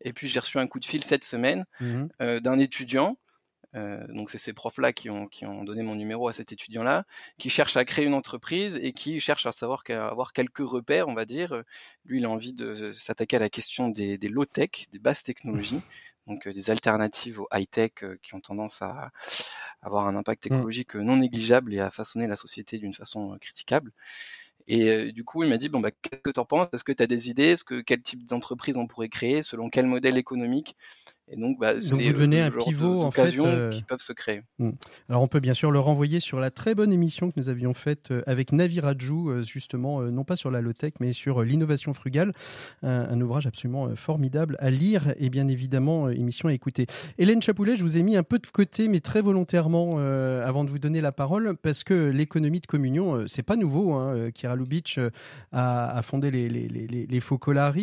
[0.00, 3.16] Et puis j'ai reçu un coup de fil cette semaine mmh d'un étudiant
[3.72, 7.04] donc c'est ces profs-là qui ont, qui ont donné mon numéro à cet étudiant-là,
[7.38, 11.14] qui cherche à créer une entreprise et qui cherche à savoir avoir quelques repères, on
[11.14, 11.62] va dire.
[12.04, 15.82] Lui, il a envie de s'attaquer à la question des, des low-tech, des basses technologies
[16.26, 17.92] donc des alternatives au high-tech
[18.22, 19.10] qui ont tendance à
[19.82, 20.54] avoir un impact mmh.
[20.54, 23.92] écologique non négligeable et à façonner la société d'une façon critiquable.
[24.72, 26.68] Et du coup, il m'a dit bon bah qu'est-ce que tu en penses?
[26.72, 27.48] Est-ce que tu as des idées?
[27.52, 29.42] Est-ce que quel type d'entreprise on pourrait créer?
[29.42, 30.76] Selon quel modèle économique?
[31.32, 34.42] Et donc, bah, vous devenez un pivot en fait, euh, qui peuvent se créer.
[34.58, 34.70] Hmm.
[35.08, 37.72] Alors on peut bien sûr le renvoyer sur la très bonne émission que nous avions
[37.72, 41.92] faite euh, avec Navi Rajou, euh, justement, non pas sur la low-tech, mais sur l'innovation
[41.92, 42.32] frugale,
[42.82, 46.86] un, ouvrage absolument formidable à lire et bien évidemment émission à écouter.
[47.18, 50.70] Hélène Chapoulet, je vous ai mis un peu de côté, mais très volontairement avant de
[50.70, 53.92] vous donner la parole, parce que l'économie de communion, c'est pas nouveau.
[53.92, 54.30] Hein.
[54.30, 54.98] Kira Lubitsch
[55.52, 57.06] a, a, fondé les, les, les.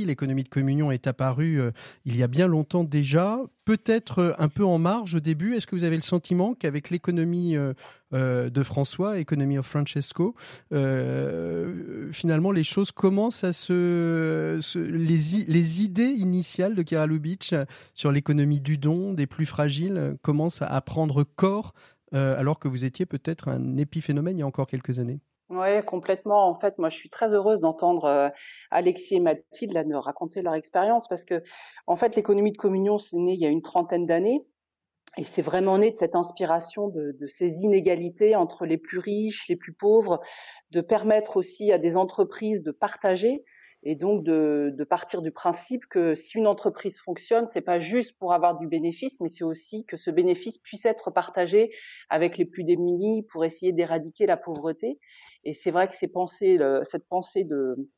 [0.08, 1.62] L'économie de communion est apparue
[2.06, 5.56] il y a bien longtemps déjà peut-être euh, un peu en marge au début.
[5.56, 7.74] Est-ce que vous avez le sentiment qu'avec l'économie euh,
[8.14, 10.36] euh, de François, Economy of Francesco,
[12.12, 17.54] finalement les choses commencent à se, les, idées initiales de Kiralubic
[17.94, 21.74] sur l'économie du don, des plus fragiles, commencent à prendre corps
[22.14, 25.20] alors que vous étiez peut-être un épiphénomène il y a encore quelques années?
[25.50, 26.50] Oui, complètement.
[26.50, 28.30] En fait, moi, je suis très heureuse d'entendre euh,
[28.70, 31.42] Alexis et Mathilde là, nous raconter leur expérience parce que,
[31.88, 34.46] en fait, l'économie de communion, c'est né il y a une trentaine d'années.
[35.18, 39.48] Et c'est vraiment né de cette inspiration de, de, ces inégalités entre les plus riches,
[39.48, 40.20] les plus pauvres,
[40.72, 43.44] de permettre aussi à des entreprises de partager
[43.84, 48.18] et donc de, de, partir du principe que si une entreprise fonctionne, c'est pas juste
[48.20, 51.72] pour avoir du bénéfice, mais c'est aussi que ce bénéfice puisse être partagé
[52.10, 55.00] avec les plus démunis pour essayer d'éradiquer la pauvreté.
[55.48, 56.58] Et c'est vrai que cette pensée
[57.46, 57.90] de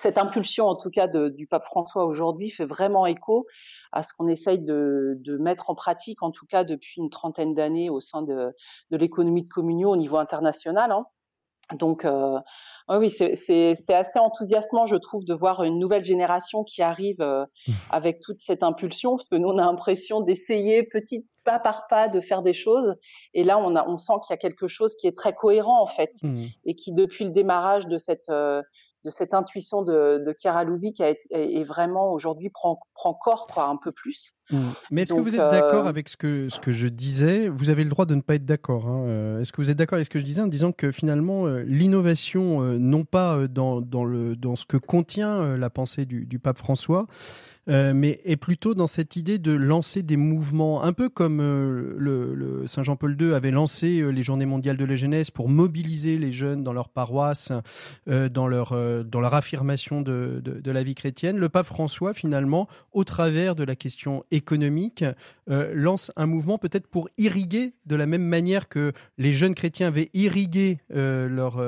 [0.00, 3.46] cette impulsion, en tout cas, du pape François aujourd'hui, fait vraiment écho
[3.92, 7.90] à ce qu'on essaye de, mettre en pratique, en tout cas depuis une trentaine d'années,
[7.90, 8.54] au sein de,
[8.90, 10.92] de l'économie de communion au niveau international.
[10.92, 11.04] Hein.
[11.74, 12.38] Donc, euh,
[12.88, 17.72] oui, c'est assez enthousiasmant, je trouve, de voir une nouvelle génération qui arrive euh, mmh.
[17.90, 22.08] avec toute cette impulsion, parce que nous, on a l'impression d'essayer petit pas par pas
[22.08, 22.94] de faire des choses.
[23.32, 25.82] Et là, on, a, on sent qu'il y a quelque chose qui est très cohérent,
[25.82, 26.46] en fait, mmh.
[26.66, 28.62] et qui, depuis le démarrage de cette, euh,
[29.04, 33.76] de cette intuition de, de Chiara Lubick est, vraiment aujourd'hui prend, prend corps quoi, un
[33.76, 34.34] peu plus.
[34.50, 34.70] Mmh.
[34.90, 37.48] Mais est-ce que vous êtes d'accord euh, avec ce que, ce que je disais?
[37.48, 38.88] Vous avez le droit de ne pas être d'accord.
[38.88, 39.04] Hein.
[39.06, 41.46] Euh, est-ce que vous êtes d'accord avec ce que je disais en disant que finalement
[41.46, 46.38] euh, l'innovation, non pas dans, dans, le, dans ce que contient la pensée du, du
[46.38, 47.06] pape François,
[47.66, 52.66] mais est plutôt dans cette idée de lancer des mouvements, un peu comme euh, le,
[52.66, 56.32] Saint Jean-Paul II avait lancé euh, les Journées mondiales de la jeunesse pour mobiliser les
[56.32, 57.52] jeunes dans leur paroisse,
[58.06, 58.74] dans leur
[59.04, 61.36] dans leur affirmation de, de, de, la vie chrétienne.
[61.36, 65.04] Le pape François, finalement, au travers de la question économique,
[65.46, 70.10] lance un mouvement peut-être pour irriguer de la même manière que les jeunes chrétiens avaient
[70.14, 71.62] irrigué leur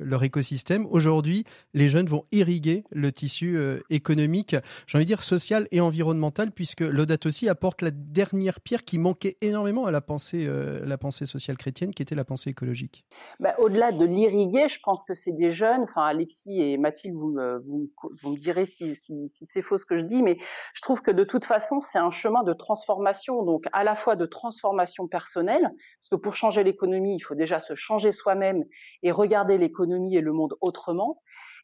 [0.00, 0.86] leur écosystème.
[0.86, 1.44] Aujourd'hui,
[1.74, 3.58] les jeunes vont irriguer le tissu
[3.90, 4.56] économique.
[4.86, 5.37] J'ai envie de dire ce
[5.70, 10.46] et environnemental, puisque Laudato aussi apporte la dernière pierre qui manquait énormément à la pensée,
[10.46, 13.04] euh, la pensée sociale chrétienne, qui était la pensée écologique.
[13.40, 17.28] Bah, au-delà de l'irriguer, je pense que c'est des jeunes, enfin Alexis et Mathilde, vous
[17.28, 18.96] me, direz si
[19.32, 20.38] c'est faux ce que je dis, mais
[20.74, 24.16] je trouve que de toute façon, c'est un chemin de transformation, donc à la fois
[24.16, 28.64] de transformation personnelle, parce que pour changer l'économie, il faut déjà se changer soi-même
[29.02, 31.20] et regarder l'économie et le monde autrement.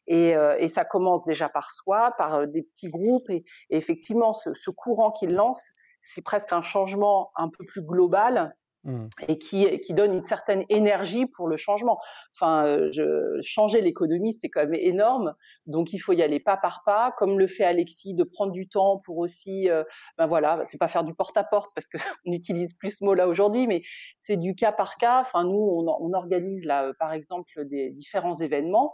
[0.07, 3.29] Et, euh, et, ça commence déjà par soi, par euh, des petits groupes.
[3.29, 5.61] Et, effectivement, ce, ce courant qu'il lance,
[6.01, 9.07] c'est presque un changement un peu plus global Mmh.
[9.27, 11.97] et qui, qui donne une certaine énergie pour le changement.
[12.35, 15.33] Enfin, euh, je, changer l'économie, c'est quand même énorme,
[15.65, 18.67] donc il faut y aller pas par pas, comme le fait Alexis, de prendre du
[18.67, 19.83] temps pour aussi, euh,
[20.19, 21.97] ben voilà, c'est pas faire du porte-à-porte parce qu'on
[22.31, 23.81] utilise plus ce mot là aujourd'hui, mais
[24.19, 25.21] c'est du cas par cas.
[25.21, 28.93] Enfin, nous, on, on organise là, par exemple, des différents événements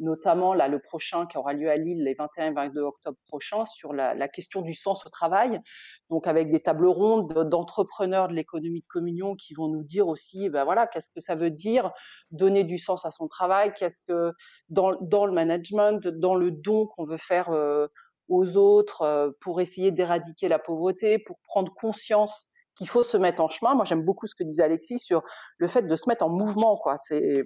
[0.00, 3.64] notamment là le prochain qui aura lieu à Lille les 21 et 22 octobre prochains
[3.66, 5.60] sur la, la, question du sens au travail,
[6.08, 10.48] donc avec des tables rondes d'entrepreneurs de l'économie de communion qui vont nous dire aussi,
[10.48, 11.92] ben voilà, qu'est-ce que ça veut dire
[12.30, 14.32] donner du sens à son travail, qu'est-ce que
[14.68, 17.86] dans, dans le management, dans le don qu'on veut faire euh,
[18.28, 23.42] aux autres euh, pour essayer d'éradiquer la pauvreté, pour prendre conscience qu'il faut se mettre
[23.42, 23.74] en chemin.
[23.74, 25.22] Moi, j'aime beaucoup ce que disait Alexis sur
[25.58, 26.96] le fait de se mettre en mouvement, quoi.
[27.02, 27.44] C'est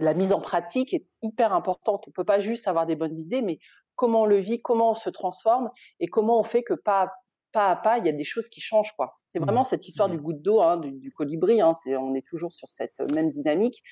[0.00, 2.04] la mise en pratique est hyper importante.
[2.08, 3.58] On peut pas juste avoir des bonnes idées, mais
[3.96, 5.70] comment on le vit, comment on se transforme
[6.00, 7.12] et comment on fait que pas,
[7.52, 9.18] pas à pas, il y a des choses qui changent, quoi.
[9.34, 9.42] C'est mmh.
[9.42, 11.60] vraiment cette histoire du goutte d'eau, hein, du, du, colibri.
[11.60, 13.82] Hein, on est toujours sur cette même dynamique.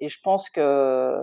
[0.00, 1.20] Et je pense que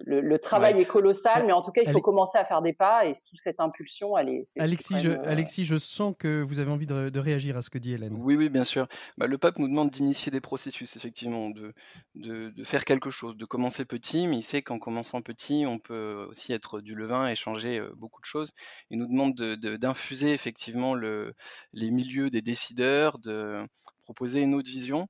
[0.00, 2.74] le, le, travail est colossal, mais en tout cas, il faut commencer à faire des
[2.74, 3.06] pas.
[3.06, 4.44] Et toute cette impulsion, elle est.
[4.58, 7.70] Alexis, je, euh, Alexis, je sens que vous avez envie de, de, réagir à ce
[7.70, 8.16] que dit Hélène.
[8.18, 8.86] Oui, oui, bien sûr.
[9.16, 11.72] Bah, le pape nous demande d'initier des processus, effectivement, de,
[12.16, 15.78] de, de, faire quelque chose, de commencer petit, mais il sait qu'en commençant petit, on
[15.78, 18.52] peut aussi être du levain et changer euh, beaucoup de choses.
[18.90, 21.34] Il nous demande d'infuser effectivement le,
[21.72, 23.66] les milieux des décideurs de
[24.08, 25.06] proposer une autre vision.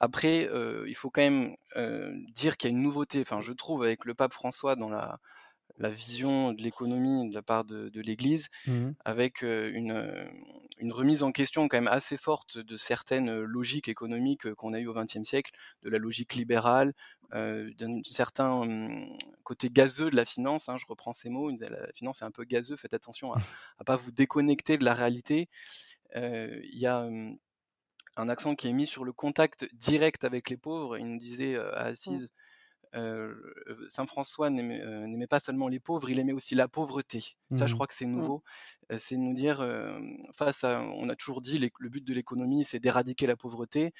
[0.00, 3.52] Après, euh, il faut quand même euh, dire qu'il y a une nouveauté, enfin je
[3.52, 5.20] trouve, avec le pape François dans la,
[5.78, 10.28] la vision de l'économie de la part de, de l'Église, mmh avec euh, une,
[10.78, 14.88] une, remise en question quand même assez forte de certaines logiques économiques qu'on a eues
[14.88, 15.52] au XXe siècle,
[15.82, 16.92] de la logique libérale,
[17.32, 20.68] d'un certain hum, côté gazeux de la finance.
[20.68, 21.50] Hein, je reprends ces mots.
[21.50, 22.76] La finance est un peu gazeux.
[22.76, 25.48] Faites attention à ne pas vous déconnecter de la réalité.
[26.16, 27.08] Il y a
[28.16, 30.98] un accent qui est mis sur le contact direct avec les pauvres.
[30.98, 31.92] Il nous disait à mmh.
[31.92, 32.28] Assise,
[32.92, 37.36] Saint François n'aimait pas seulement les pauvres, il aimait aussi la pauvreté.
[37.52, 37.76] Ça, je mmh.
[37.76, 38.12] crois que c'est mmh.
[38.12, 38.42] nouveau.
[38.98, 39.66] c'est de nous dire,
[40.34, 43.92] face à, on a toujours dit, le but de l'économie, c'est d'éradiquer la pauvreté.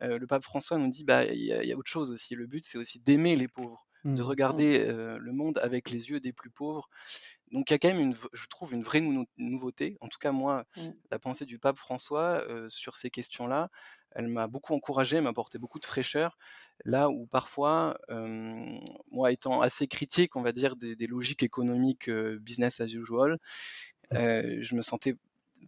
[0.00, 2.34] le pape François nous dit, bah, il y, y, a autre chose aussi.
[2.34, 6.32] Le but, c'est aussi d'aimer les pauvres, de regarder le monde avec les yeux des
[6.32, 6.88] plus pauvres.
[7.50, 9.02] Donc il y a quand même, une, je trouve, une vraie
[9.38, 9.96] nouveauté.
[10.00, 10.80] En tout cas, moi, mmh.
[11.10, 13.70] la pensée du pape François sur ces questions-là,
[14.12, 16.38] elle m'a beaucoup encouragé, m'a apporté beaucoup de fraîcheur.
[16.84, 17.98] Là où parfois,
[19.10, 23.38] moi étant assez critique, on va dire, des, logiques économiques business as usual,
[24.12, 25.16] je me sentais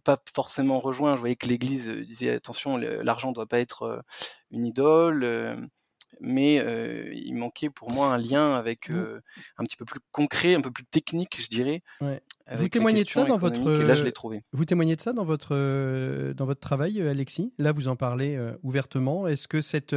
[0.03, 1.15] pas forcément rejoint.
[1.15, 4.03] Je voyais que l'Église disait attention, l'argent ne doit pas être
[4.51, 5.69] une idole
[6.21, 6.55] mais
[7.13, 10.85] il manquait pour moi un lien avec un petit peu plus concret, un peu plus
[10.85, 11.81] technique, je dirais.
[12.51, 14.43] Vous témoignez de ça dans votre là, je l'ai trouvé.
[14.51, 17.53] Vous témoignez de ça dans votre dans votre travail, Alexis?
[17.57, 19.27] Là, vous en parlez ouvertement.
[19.27, 19.95] Est-ce que cette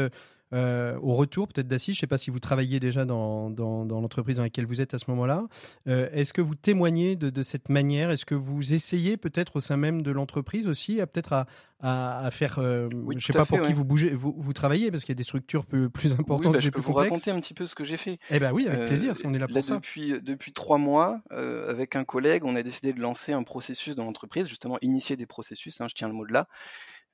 [0.52, 3.84] euh, au retour peut-être d'Assis, je ne sais pas si vous travaillez déjà dans, dans,
[3.84, 5.44] l'entreprise dans laquelle vous êtes à ce moment-là.
[5.88, 8.10] Euh, est-ce que vous témoignez de, cette manière?
[8.10, 11.46] Est-ce que vous essayez peut-être au sein même de l'entreprise aussi à peut-être à,
[11.80, 15.04] à, faire, euh, je ne sais pas pour qui vous bougez, vous, vous travaillez parce
[15.04, 16.46] qu'il y a des structures plus, plus importantes.
[16.46, 18.18] Oui, bah, je peux vous raconter un petit peu ce que j'ai fait.
[18.30, 19.74] Eh ben oui, avec plaisir, si on est là pour ça.
[19.74, 24.04] Depuis, depuis trois mois, avec un collègue, on a décidé de lancer un processus dans
[24.04, 26.46] l'entreprise, justement initier des processus, hein, je tiens le mot de là,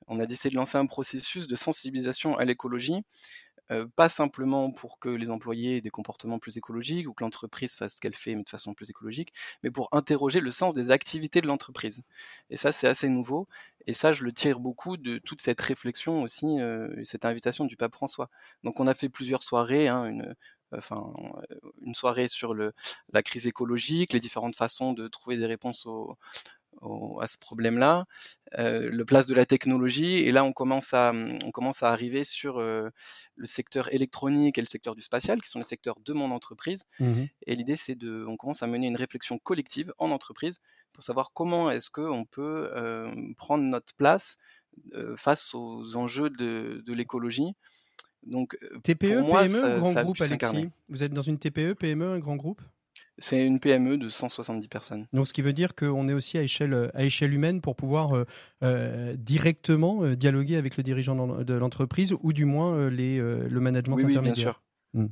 [0.07, 3.03] on a décidé de lancer un processus de sensibilisation à l'écologie,
[3.71, 7.75] euh, pas simplement pour que les employés aient des comportements plus écologiques ou que l'entreprise
[7.75, 9.33] fasse ce qu'elle fait mais de façon plus écologique,
[9.63, 12.03] mais pour interroger le sens des activités de l'entreprise.
[12.49, 13.47] Et ça, c'est assez nouveau.
[13.87, 17.77] Et ça, je le tire beaucoup de toute cette réflexion aussi, euh, cette invitation du
[17.77, 18.29] pape François.
[18.63, 20.35] Donc, on a fait plusieurs soirées, hein, une,
[21.95, 26.17] soirée sur la crise écologique, les différentes façons de trouver des réponses aux,
[27.21, 28.05] à ce problème-là,
[28.57, 32.23] euh, le place de la technologie, et là on commence à, on commence à arriver
[32.23, 32.89] sur euh,
[33.35, 36.83] le secteur électronique et le secteur du spatial, qui sont les secteurs de mon entreprise.
[36.99, 40.61] Mmh et l'idée c'est de, on commence à mener une réflexion collective en entreprise
[40.93, 44.37] pour savoir comment est-ce qu'on peut euh, prendre notre place
[44.93, 47.53] euh, face aux enjeux de, de l'écologie.
[48.25, 50.69] Donc, TPE, pour moi, PME, grand groupe, Alexis?
[50.87, 52.61] Vous êtes dans une TPE, PME, un grand groupe?
[53.17, 55.07] C'est une PME de 170 personnes.
[55.13, 58.15] Donc, ce qui veut dire qu'on est aussi à échelle, à échelle humaine pour pouvoir
[58.15, 58.25] euh,
[58.63, 63.97] euh, directement euh, dialoguer avec le dirigeant de l'entreprise ou du moins les, le management
[63.97, 64.33] oui, intermédiaire.
[64.33, 64.59] Oui, bien sûr.
[64.95, 65.07] Hmm.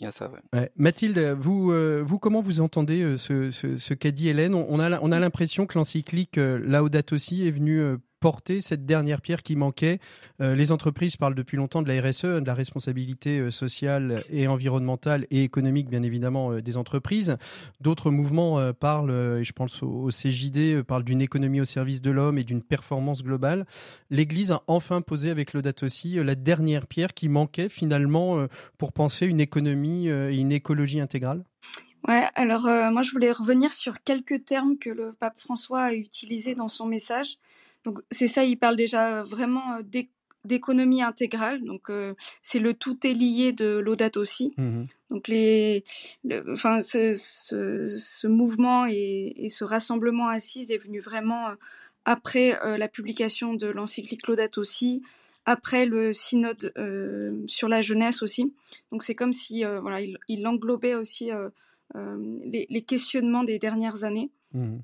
[0.00, 0.70] Y a ça, ouais.
[0.76, 1.72] Mathilde, vous,
[2.04, 4.54] vous, comment vous entendez ce, ce, qu'a dit Hélène?
[4.54, 9.42] On a, on a l'impression que l'encyclique Laudato Si est venue porter cette dernière pierre
[9.42, 9.98] qui manquait.
[10.38, 15.42] les entreprises parlent depuis longtemps de la RSE, de la responsabilité sociale et environnementale et
[15.42, 17.36] économique, bien évidemment, des entreprises.
[17.80, 22.38] D'autres mouvements parlent, et je pense au, CJD, parlent d'une économie au service de l'homme
[22.38, 23.66] et d'une performance globale.
[24.10, 28.46] L'Église a enfin posé avec l'audat aussi la dernière pierre qui manquait finalement
[28.78, 31.42] pour penser une économie et une écologie intégrale.
[32.08, 35.94] Ouais, alors euh, moi je voulais revenir sur quelques termes que le pape François a
[35.94, 37.38] utilisés dans son message.
[37.84, 40.02] Donc c'est ça, il parle déjà vraiment euh,
[40.44, 41.62] d'économie intégrale.
[41.64, 44.52] Donc euh, c'est le tout est lié de l'audat aussi.
[44.56, 45.84] Mmh Donc les,
[46.50, 51.48] enfin ce, ce, ce, mouvement et, et, ce rassemblement assise est venu vraiment
[52.04, 55.02] après la publication de l'encyclique Laudato aussi,
[55.44, 56.72] après le synode
[57.46, 58.54] sur la jeunesse aussi.
[58.90, 61.30] Donc c'est comme si voilà il, il englobait aussi
[61.96, 64.30] euh, les, questionnements des dernières années.
[64.52, 64.78] Mmh.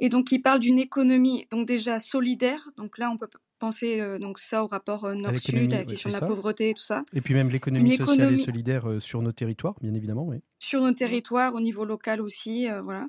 [0.00, 2.68] Et donc, il parle d'une économie donc déjà solidaire.
[2.76, 6.10] Donc là, on peut penser euh, donc ça au rapport euh, Nord-Sud, à la question
[6.10, 7.02] de la pauvreté et tout ça.
[7.14, 10.26] Et puis même l'économie sociale et solidaire sur nos territoires, bien évidemment.
[10.26, 10.38] Oui.
[10.58, 13.06] Sur nos territoires, au niveau local aussi, voilà.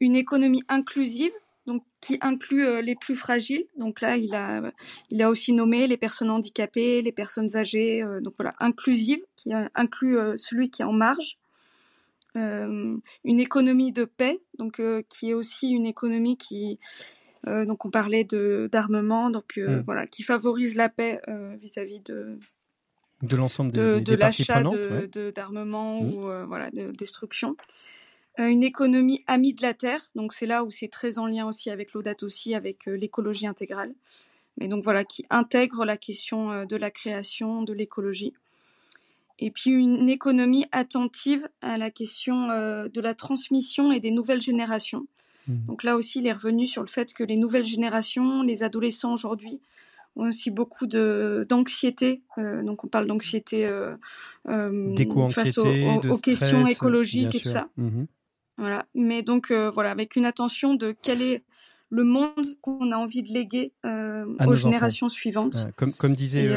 [0.00, 1.32] Une économie inclusive,
[1.66, 3.64] donc qui inclut les plus fragiles.
[3.76, 4.72] Donc là, il a,
[5.10, 8.04] il a aussi nommé les personnes handicapées, les personnes âgées.
[8.22, 11.38] donc voilà, inclusive, qui inclut celui qui est en marge.
[12.38, 16.78] Euh, une économie de paix, donc euh, qui est aussi une économie qui
[17.46, 19.80] euh, donc on parlait de d'armement, donc mmh.
[19.86, 21.20] voilà, qui favorise la paix
[21.58, 22.38] vis-à-vis de
[23.22, 24.62] de l'ensemble des, de, l'achat
[25.34, 26.14] d'armement mmh.
[26.14, 27.56] ou voilà de destruction.
[28.38, 31.70] une économie amie de la terre, donc c'est là où c'est très en lien aussi
[31.70, 33.94] avec l'audat aussi, avec l'écologie intégrale.
[34.58, 38.34] Mais donc voilà, qui intègre la question de la création, de l'écologie
[39.38, 44.40] et puis une économie attentive à la question euh, de la transmission et des nouvelles
[44.40, 45.06] générations.
[45.46, 45.66] Mmh.
[45.66, 49.12] Donc là aussi, il est revenu sur le fait que les nouvelles générations, les adolescents
[49.12, 49.60] aujourd'hui,
[50.16, 52.22] ont aussi beaucoup de d'anxiété.
[52.38, 53.96] Euh, donc on parle d'anxiété euh,
[55.30, 57.68] face aux, questions écologiques et tout ça.
[57.76, 58.04] Mmh
[58.60, 58.86] voilà.
[58.92, 61.44] Mais donc voilà, avec une attention de quel est
[61.90, 65.68] le monde qu'on a envie de léguer aux générations suivantes.
[65.76, 66.50] comme, comme disait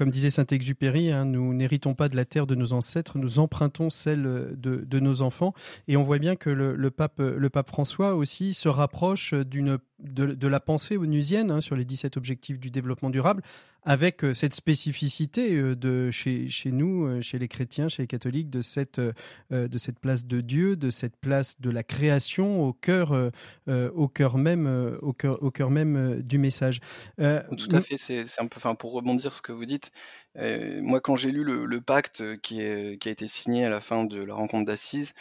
[0.00, 3.90] comme disait Saint-Exupéry, hein, nous n'héritons pas de la terre de nos ancêtres, nous empruntons
[3.90, 4.22] celle
[4.56, 5.52] de, nos enfants.
[5.88, 10.46] Et on voit bien que le, pape, le pape François aussi se rapproche d'une de,
[10.46, 13.42] la pensée onusienne hein, sur les 17 objectifs du développement durable,
[13.82, 18.06] avec euh, cette spécificité euh, de chez, chez nous, euh, chez les chrétiens, chez les
[18.06, 22.72] catholiques, de cette, de cette place de Dieu, de cette place de la création au
[22.72, 23.30] cœur,
[23.68, 26.80] au cœur même, au cœur, au cœur même du message.
[27.18, 29.90] Tout à fait, c'est un peu, enfin, pour rebondir ce que vous dites,
[30.36, 33.80] moi quand j'ai lu le, le pacte qui, est, qui a été signé à la
[33.80, 35.14] fin de la rencontre d'Assise,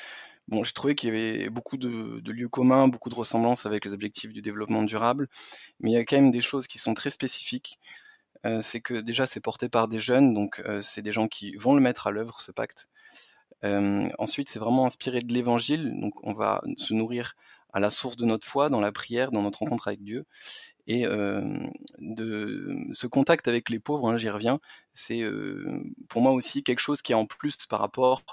[0.50, 3.94] Bon, j'ai trouvé qu'il y avait beaucoup de, lieux communs, beaucoup de ressemblances avec les
[3.94, 5.28] objectifs du développement durable,
[5.80, 7.80] mais il y a quand même des choses qui sont très spécifiques.
[8.48, 11.56] Euh, c'est que déjà c'est porté par des jeunes, donc euh, c'est des gens qui
[11.58, 12.88] vont le mettre à l'œuvre ce pacte.
[13.64, 17.36] Euh, ensuite, c'est vraiment inspiré de l'Évangile, donc on va se nourrir
[17.72, 20.26] à la source de notre foi, dans la prière, dans notre rencontre avec Dieu.
[20.88, 24.60] Et de ce contact avec les pauvres, hein, j'y reviens,
[24.96, 25.22] c'est
[26.08, 28.24] pour moi aussi quelque chose qui est en plus par rapport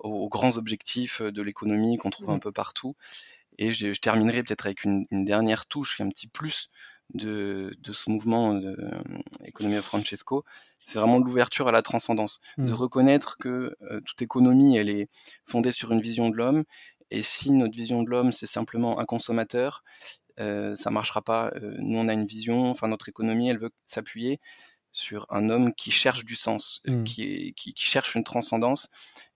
[0.00, 2.40] aux, grands objectifs de l'économie qu'on trouve un mmh.
[2.40, 2.94] peu partout.
[3.58, 6.70] Et je, terminerai peut-être avec une, dernière touche, un petit plus
[7.14, 10.44] de, ce mouvement de euh, Francesco,
[10.84, 12.74] c'est vraiment l'ouverture à la transcendance, de mmh.
[12.74, 13.74] reconnaître que
[14.04, 15.08] toute économie, elle est
[15.46, 16.64] fondée sur une vision de l'homme,
[17.10, 19.84] et si notre vision de l'homme, c'est simplement un consommateur,
[20.38, 21.52] euh, ça marchera pas.
[21.78, 24.40] nous, on a une vision, enfin notre économie, elle veut s'appuyer
[24.96, 27.04] sur un homme qui cherche du sens, mmh.
[27.04, 28.90] qui, qui, cherche une transcendance.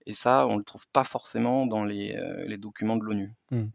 [0.07, 3.31] Et ça, on ne le trouve pas forcément dans les, euh, documents de l'ONU.
[3.51, 3.65] Hmm.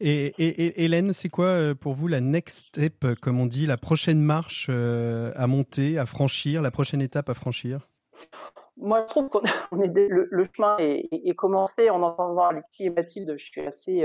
[0.00, 3.76] Et, Hélène, c'est quoi euh, pour vous la next step, euh, comme on dit, la
[3.76, 7.88] prochaine marche à monter, à franchir, la prochaine étape à franchir?
[8.76, 9.42] Moi, je trouve qu'on
[9.80, 13.36] est le, chemin est, commencé en entendant Alexis et Mathilde.
[13.38, 14.04] Je suis assez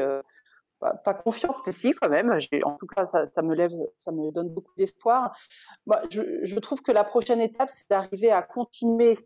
[0.82, 2.32] pas, confiante, mais si quand même.
[2.63, 5.36] En tout cas, ça, me lève, ça me donne beaucoup d'espoir.
[5.86, 9.17] Moi, je, je, trouve que la prochaine étape, c'est d'arriver à continuer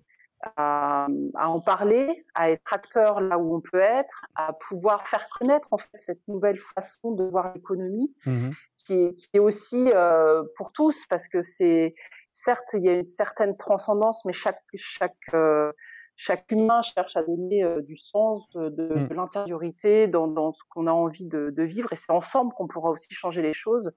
[0.58, 5.68] à, en parler, à être acteur là où on peut être, à pouvoir faire connaître
[5.72, 8.52] en fait cette nouvelle façon de voir l'économie, mmh
[8.86, 11.96] qui, est, qui, est, aussi euh, pour tous, parce que c'est
[12.34, 15.72] certes il y a une certaine transcendance, mais chaque chaque euh,
[16.16, 19.14] chaque humain cherche à donner euh, du sens, de, de, mmh.
[19.14, 22.92] l'intériorité dans, dans, ce qu'on a envie de, de vivre, et c'est ensemble qu'on pourra
[22.92, 23.92] aussi changer les choses.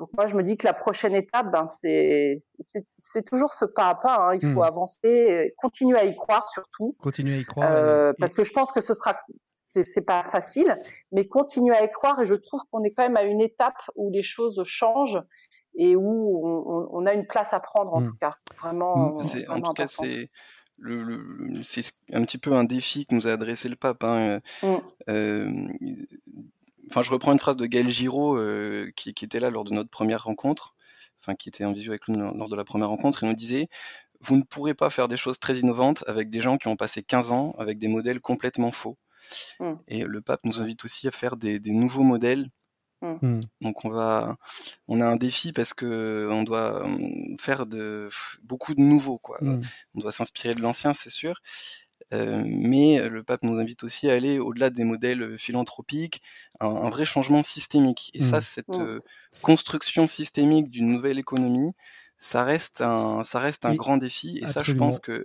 [0.00, 3.94] Donc moi, je me dis que la prochaine étape, ben, c'est toujours ce pas à
[3.94, 4.16] pas.
[4.16, 4.34] Hein.
[4.34, 4.64] Il faut hmm.
[4.64, 6.96] avancer, continuer à y croire surtout.
[7.00, 7.70] Continuer à y croire.
[7.72, 10.80] Euh, Parce que je pense que ce sera, c'est pas facile,
[11.12, 12.20] mais continuer à y croire.
[12.20, 15.22] Et je trouve qu'on est quand même à une étape où les choses changent
[15.76, 18.08] et où on, a une place à prendre en mmh.
[18.08, 18.34] tout cas.
[18.58, 18.96] Vraiment.
[18.96, 19.44] Mmh.
[19.48, 20.28] en tout cas, c'est
[20.78, 24.04] le, c'est un petit peu un défi que nous a adressé le pape.
[24.04, 24.40] Hein.
[24.62, 24.76] Mmh.
[25.08, 25.68] Euh,
[26.90, 29.90] enfin, je reprends une phrase de Gaël Giraud euh, qui, était là lors de notre
[29.90, 30.74] première rencontre,
[31.20, 33.68] enfin qui était en visio avec nous lors de la première rencontre, et nous disait
[34.20, 37.02] vous ne pourrez pas faire des choses très innovantes avec des gens qui ont passé
[37.02, 38.96] 15 ans avec des modèles complètement faux.
[39.88, 42.48] Et le pape nous invite aussi à faire des nouveaux modèles
[43.04, 43.26] Mmh.
[43.26, 43.40] Mmh.
[43.60, 44.36] Donc on va,
[44.88, 48.08] on a un défi parce que on doit mmh, faire de
[48.42, 49.38] beaucoup de nouveaux quoi.
[49.42, 51.40] On doit s'inspirer de l'ancien, c'est sûr.
[52.12, 56.22] Euh, mais le pape nous invite aussi à aller au-delà des modèles philanthropiques,
[56.60, 58.10] un, vrai changement systémique.
[58.14, 59.00] Et ça, cette euh,
[59.42, 61.72] construction systémique d'une nouvelle économie,
[62.18, 64.38] ça reste un, ça reste un grand défi.
[64.42, 65.24] Et ça, je pense que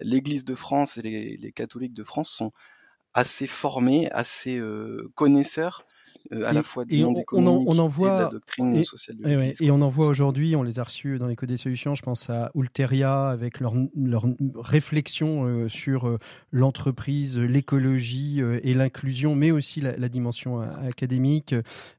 [0.00, 2.52] l'Église de France et les, catholiques de France sont
[3.14, 5.84] assez formés, assez euh, connaisseurs
[6.32, 9.16] euh, à la fois du monde on, on, en, voit, et de la doctrine sociale
[9.16, 11.94] de et, et, on en voit aujourd'hui, on les a reçus dans l'éco des solutions,
[11.94, 16.18] je pense à Ulteria avec leur, leur réflexion euh, sur euh,
[16.50, 21.54] l'entreprise, l'écologie et l'inclusion, mais aussi la, dimension académique.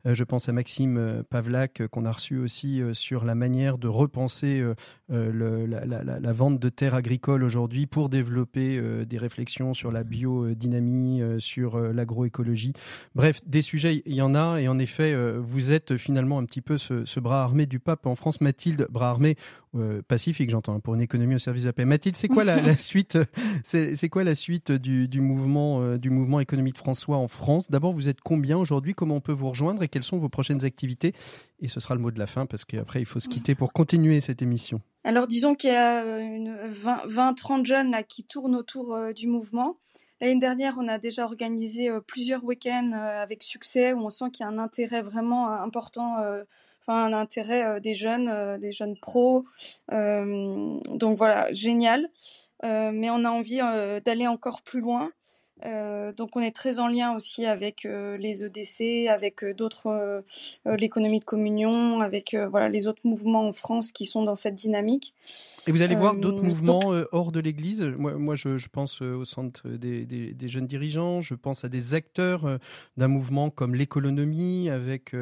[0.06, 4.64] je pense à Maxime Pavlak qu'on a reçu aussi sur la manière de repenser
[5.10, 10.04] le, la, la, la, vente de terres agricoles aujourd'hui pour développer des réflexions sur la
[10.04, 12.74] biodynamie, sur l'agroécologie.
[13.16, 16.46] Bref, des sujets il y en a, et en effet, euh, vous êtes finalement un
[16.46, 18.42] petit peu ce, bras armé du pape en France.
[18.42, 19.36] Mathilde, bras armé
[19.76, 21.84] euh, pacifique, j'entends, hein, pour une économie au service de la paix.
[21.84, 23.18] Mathilde, c'est quoi la, suite
[23.64, 27.72] C'est quoi la suite du, mouvement euh, du mouvement économie de François en France?
[27.72, 28.94] D'abord, vous êtes combien aujourd'hui?
[28.94, 29.82] Comment on peut vous rejoindre?
[29.82, 31.14] Et quelles sont vos prochaines activités?
[31.60, 33.74] Et ce sera le mot de la fin parce qu'après, il faut se quitter pour
[33.74, 34.80] continuer cette émission.
[35.04, 39.78] Alors, disons qu'il y a 20-30 jeunes là, qui tournent autour du mouvement.
[40.22, 44.32] L'année dernière, on a déjà organisé euh, plusieurs week-ends euh, avec succès où on sent
[44.32, 46.16] qu'il y a un intérêt vraiment euh, important,
[46.82, 49.46] enfin un intérêt des jeunes, des jeunes pros.
[49.90, 52.10] donc voilà, génial.
[52.62, 53.62] mais on a envie
[54.06, 55.12] d'aller encore plus loin.
[55.66, 60.24] Euh, donc on est très en lien aussi avec euh, les EDC, avec euh, d'autres,
[60.66, 65.14] l'économie de communion, avec voilà les autres mouvements en France qui sont dans cette dynamique.
[65.68, 67.82] Et vous allez voir d'autres mouvements hors de l'Église.
[67.82, 71.22] Moi, moi je, je, pense au centre des, des, des, jeunes dirigeants.
[71.22, 72.60] Je pense à des acteurs
[72.98, 75.14] d'un mouvement comme l'économie, avec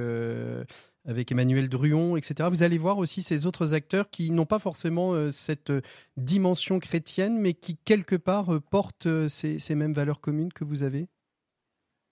[1.08, 2.50] avec Emmanuel Druon, etc.
[2.50, 5.82] Vous allez voir aussi ces autres acteurs qui n'ont pas forcément euh, cette euh,
[6.18, 11.08] dimension chrétienne, mais qui quelque part euh, portent ces, mêmes valeurs communes que vous avez?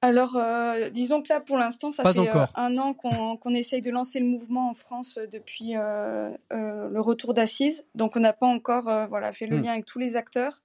[0.02, 0.38] Alors,
[0.94, 2.94] disons que là, pour l'instant, ça fait un an
[3.42, 7.86] qu'on essaye de lancer le mouvement en France depuis le retour d'Assise.
[7.96, 9.64] Donc, on n'a pas encore voilà, fait le hmm.
[9.64, 10.62] lien avec tous les acteurs.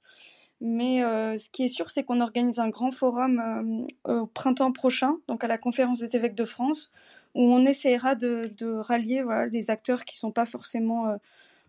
[0.60, 1.00] Mais
[1.36, 5.48] ce qui est sûr, c'est qu'on organise un grand forum au printemps prochain, donc à
[5.48, 6.92] la conférence des évêques de France,
[7.34, 11.16] où on essaiera de, rallier voilà, les acteurs qui ne sont pas forcément euh,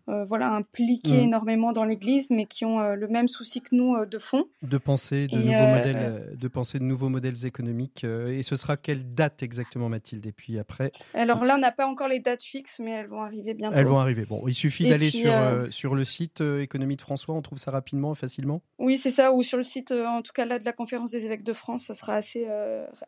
[0.06, 1.20] voilà, impliqués mm.
[1.20, 4.44] énormément dans l'Église, mais qui ont euh, le même souci que nous euh, de fond.
[4.62, 8.04] De penser de, nouveaux modèles, de penser de nouveaux modèles économiques.
[8.04, 10.92] et ce sera quelle date exactement, Mathilde Et puis après?
[11.14, 13.76] Alors là, on n'a pas encore les dates fixes, mais elles vont arriver bientôt.
[13.76, 14.24] Elles vont arriver.
[14.28, 15.32] Bon, il suffit d'aller sur,
[15.70, 18.62] sur le site Économie de François, on trouve ça rapidement, facilement?
[18.78, 21.24] Oui, c'est ça, ou sur le site, en tout cas là, de la Conférence des
[21.24, 22.46] évêques de France, ça sera assez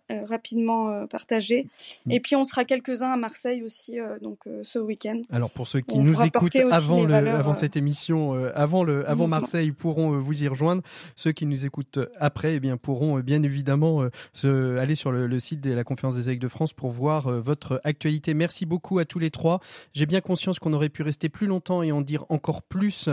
[0.08, 1.68] rapidement partagé.
[2.06, 2.12] Mm.
[2.12, 5.22] Et puis on sera quelques-uns à Marseille aussi, donc ce week-end.
[5.30, 9.08] Alors pour ceux qui nous écoutent avant avant, le, avant cette émission, euh, avant, le,
[9.08, 10.82] avant Marseille, pourront euh, vous y rejoindre.
[11.16, 15.38] Ceux qui nous écoutent après, eh bien, pourront euh, bien évidemment se, aller sur le,
[15.38, 18.34] site de la Conférence des évêques de France pour voir votre actualité.
[18.34, 19.60] Merci beaucoup à tous les trois.
[19.92, 23.08] J'ai bien conscience qu'on aurait pu rester plus longtemps et en dire encore plus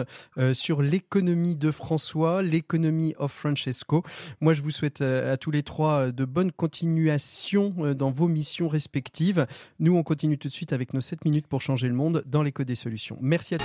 [0.53, 4.03] sur l'économie de François, l'économie of Francesco.
[4.41, 9.45] Moi, je vous souhaite à tous les trois de bonnes continuations dans vos missions respectives.
[9.79, 12.43] Nous, on continue tout de suite avec nos 7 minutes pour changer le monde dans
[12.43, 13.17] l'éco des solutions.
[13.21, 13.64] Merci à tous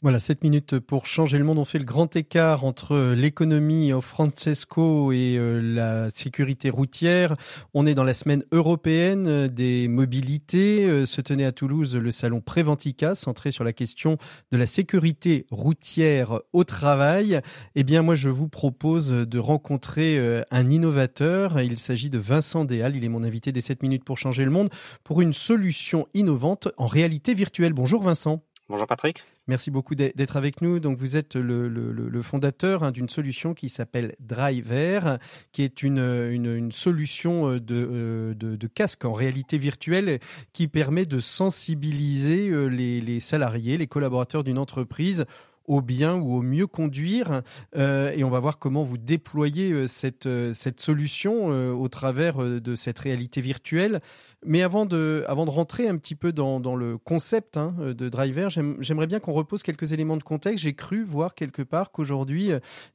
[0.00, 1.58] Voilà, 7 minutes pour changer le monde.
[1.58, 7.34] On fait le grand écart entre l'économie au Francesco et euh, la sécurité routière.
[7.74, 10.84] On est dans la semaine européenne des mobilités.
[10.84, 14.18] Euh, se tenait à Toulouse le salon Préventica, centré sur la question
[14.52, 17.40] de la sécurité routière au travail.
[17.74, 21.60] Eh bien, moi, je vous propose de rencontrer euh, un innovateur.
[21.60, 22.94] Il s'agit de Vincent Déal.
[22.94, 24.70] Il est mon invité des 7 minutes pour changer le monde
[25.02, 27.72] pour une solution innovante en réalité virtuelle.
[27.72, 28.44] Bonjour Vincent.
[28.70, 29.24] Bonjour Patrick.
[29.46, 30.78] Merci beaucoup d'être avec nous.
[30.78, 35.18] Donc vous êtes le, fondateur hein, d'une solution qui s'appelle Driver,
[35.52, 40.20] qui est une, solution euh, euh, de, casque en réalité virtuelle
[40.52, 45.24] qui permet de sensibiliser euh, les salariés, les collaborateurs d'une entreprise
[45.68, 47.42] au bien ou au mieux conduire.
[47.76, 53.40] et on va voir comment vous déployez cette, cette solution au travers de cette réalité
[53.40, 54.00] virtuelle.
[54.44, 58.08] Mais avant de, avant de rentrer un petit peu dans, dans le concept hein, de
[58.08, 60.64] driver, j'aimerais bien qu'on repose quelques éléments de contexte.
[60.64, 62.52] J'ai cru voir quelque part qu'aujourd'hui,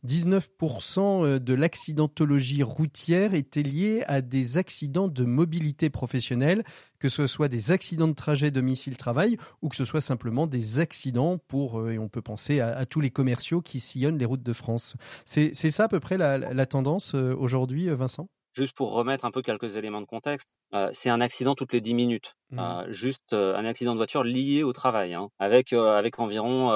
[0.07, 6.63] 19% de l'accidentologie routière était liée à des accidents de mobilité professionnelle,
[7.04, 11.38] que ce soit des accidents de trajet domicile-travail ou que ce soit simplement des accidents
[11.49, 14.54] pour, euh, et on peut penser à, tous les commerciaux qui sillonnent les routes de
[14.54, 14.95] France.
[15.26, 18.30] C'est ça à peu près la, la tendance euh, aujourd'hui, euh, Vincent?
[18.54, 20.56] Juste pour remettre un peu quelques éléments de contexte,
[20.93, 22.36] c'est un accident toutes les 10 minutes.
[22.54, 22.60] Mmh.
[22.60, 26.70] Euh, juste euh, un accident de voiture lié au travail, hein, avec, avec environ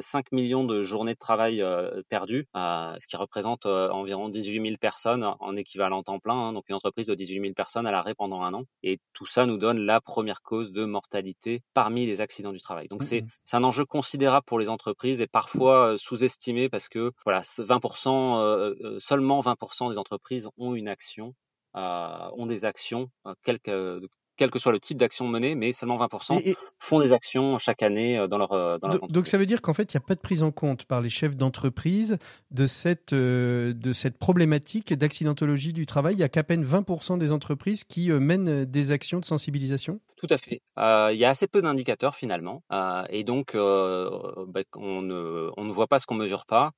[0.00, 1.64] 5 millions de journées de travail
[2.08, 6.34] perdues, ce qui représente environ 18 000 personnes en équivalent temps plein.
[6.34, 8.64] Hein, donc une entreprise de 18 000 personnes à l'arrêt pendant un an.
[8.82, 12.88] Et tout ça nous donne la première cause de mortalité parmi les accidents du travail.
[12.88, 17.42] Donc c'est mmh un enjeu considérable pour les entreprises et parfois sous-estimé parce que voilà,
[17.42, 21.34] 20%, seulement 20% des entreprises ont une action
[21.76, 23.98] euh, ont des actions, euh, quel que,
[24.36, 28.18] quel que soit le type d'action menée, mais seulement 20% font des actions chaque année
[28.18, 30.14] euh, dans leur, dans leur Donc ça veut dire qu'en fait, il n'y a pas
[30.14, 32.18] de prise en compte par les chefs d'entreprise
[32.50, 36.14] de cette, de cette problématique d'accidentologie du travail.
[36.14, 40.00] Il n'y a qu'à peine 20% des entreprises qui mènent des actions de sensibilisation?
[40.16, 40.62] Tout à fait.
[40.76, 42.62] il y a assez peu d'indicateurs finalement.
[43.08, 46.72] et donc, bah, on, ne, on ne voit pas ce qu'on mesure pas.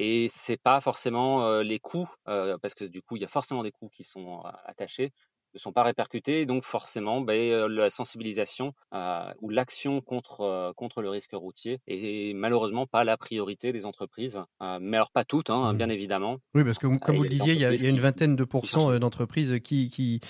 [0.00, 3.72] Et c'est pas forcément les coûts, parce que du coup, il y a forcément des
[3.72, 5.12] coûts qui sont attachés,
[5.54, 6.46] ne sont pas répercutés.
[6.46, 8.74] Donc, forcément, ben, la sensibilisation
[9.40, 14.40] ou l'action contre, contre le risque routier est malheureusement pas la priorité des entreprises.
[14.80, 16.38] mais alors, pas toutes, hein, bien évidemment.
[16.54, 19.58] Oui, parce que comme vous le disiez, il y, a, une vingtaine de pourcents d'entreprises
[19.62, 20.20] qui, qui,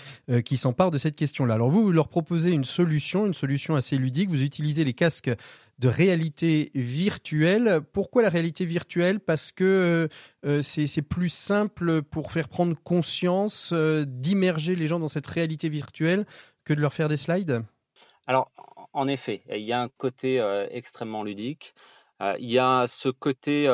[0.45, 1.55] qui s'emparent de cette question-là.
[1.55, 4.29] Alors, vous, vous leur proposez une solution, une solution assez ludique.
[4.29, 5.31] Vous utilisez les casques
[5.79, 7.81] de réalité virtuelle.
[7.93, 9.21] Pourquoi la réalité virtuelle?
[9.21, 10.09] Parce que
[10.45, 15.69] euh, c'est plus simple pour faire prendre conscience euh, d'immerger les gens dans cette réalité
[15.69, 16.27] virtuelle
[16.65, 17.63] que de leur faire des slides?
[18.27, 18.51] Alors,
[18.93, 21.75] en effet, il y a un côté euh, extrêmement ludique.
[22.41, 23.67] il y a ce côté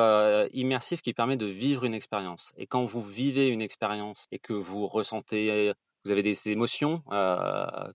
[0.53, 2.53] immersif qui permet de vivre une expérience.
[2.59, 5.73] Et quand vous vivez une expérience et que vous ressentez,
[6.05, 7.03] vous avez des émotions,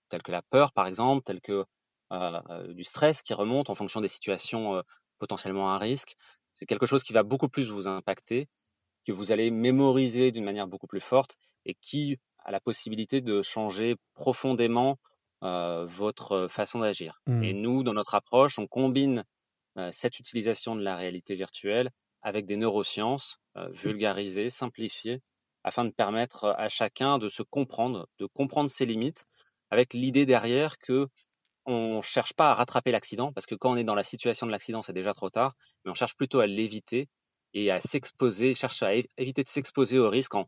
[0.10, 1.66] telles que la peur par exemple, telles que euh,
[2.12, 4.82] du stress qui remonte en fonction des situations euh,
[5.20, 6.16] potentiellement à risque.
[6.53, 8.47] C'est quelque chose qui va beaucoup plus vous impacter,
[9.05, 13.41] que vous allez mémoriser d'une manière beaucoup plus forte et qui a la possibilité de
[13.41, 14.97] changer profondément
[15.43, 17.22] euh, votre façon d'agir.
[17.28, 17.62] Et mmh.
[17.62, 19.24] nous, dans notre approche, on combine
[19.91, 21.91] cette utilisation de la réalité virtuelle
[22.22, 25.22] avec des neurosciences vulgarisées, simplifiées,
[25.64, 29.26] afin de permettre à chacun de se comprendre, de comprendre ses limites,
[29.72, 31.07] avec l'idée derrière que
[31.66, 34.51] on cherche pas à rattraper l'accident parce que quand on est dans la situation de
[34.51, 37.07] l'accident, c'est déjà trop tard, mais on cherche plutôt à l'éviter
[37.53, 40.47] et à s'exposer, cherche à éviter de s'exposer au risque en,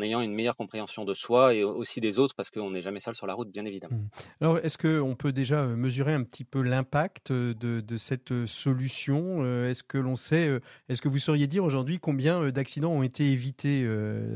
[0.00, 3.14] ayant une meilleure compréhension de soi et aussi des autres parce qu'on n'est jamais seul
[3.14, 3.96] sur la route, bien évidemment.
[3.96, 4.08] Mmh.
[4.40, 8.46] Alors, est-ce qu'on peut déjà euh, mesurer un petit peu l'impact euh, de, cette euh,
[8.46, 13.30] solution Est-ce que l'on sait, est-ce que vous sauriez dire aujourd'hui combien d'accidents ont été
[13.30, 13.86] évités,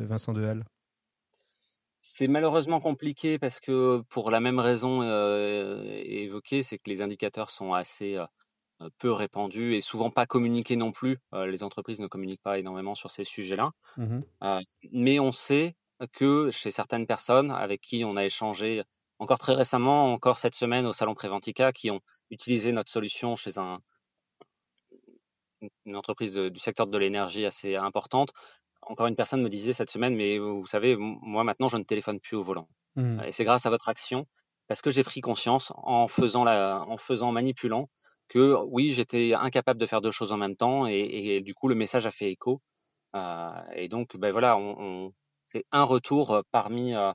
[0.07, 0.64] Vincent Dehal?
[2.09, 7.50] C'est malheureusement compliqué parce que pour la même raison euh, évoquée, c'est que les indicateurs
[7.50, 11.18] sont assez euh, peu répandus et souvent pas communiqués non plus.
[11.34, 13.72] Euh, les entreprises ne communiquent pas énormément sur ces sujets-là.
[13.96, 14.20] Mmh
[14.92, 15.74] mais on sait
[16.12, 18.82] que chez certaines personnes avec qui on a échangé
[19.18, 22.00] encore très récemment, encore cette semaine au salon Préventica, qui ont
[22.30, 23.80] utilisé notre solution chez un,
[25.84, 28.32] une entreprise du secteur de l'énergie assez importante,
[28.87, 32.20] encore une personne me disait cette semaine, mais vous savez, moi maintenant, je ne téléphone
[32.20, 32.68] plus au volant.
[32.97, 33.20] Mmh.
[33.26, 34.26] Et c'est grâce à votre action,
[34.68, 37.89] parce que j'ai pris conscience en faisant, la, en faisant, manipulant,
[38.28, 41.74] que oui, j'étais incapable de faire deux choses en même temps, et, du coup, le
[41.74, 42.61] message a fait écho.
[43.14, 45.12] Euh, et donc, ben voilà, on,
[45.45, 47.12] c'est un retour parmi, euh,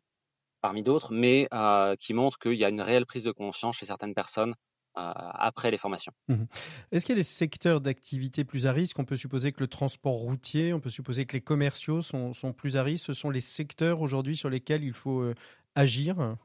[0.62, 3.86] parmi d'autres, mais euh, qui montre qu'il y a une réelle prise de conscience chez
[3.86, 4.56] certaines personnes
[4.94, 6.12] après les formations.
[6.28, 6.44] Mmh
[6.92, 9.00] Est-ce qu'il y a des secteurs d'activité plus à risque?
[9.00, 12.54] On peut supposer que le transport routier, on peut supposer que les commerciaux sont, sont
[12.54, 13.06] plus à risque.
[13.08, 15.36] Ce sont les secteurs aujourd'hui sur lesquels il faut euh,
[15.76, 16.36] agir?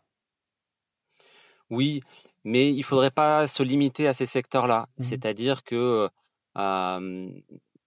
[1.71, 2.01] Oui,
[2.45, 4.89] mais il ne faudrait pas se limiter à ces secteurs-là.
[4.99, 6.09] Mmh C'est-à-dire que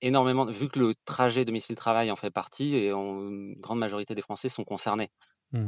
[0.02, 4.50] énormément, vu que le trajet domicile-travail en fait partie, et une grande majorité des Français
[4.50, 5.12] sont concernés.
[5.52, 5.66] Mmh.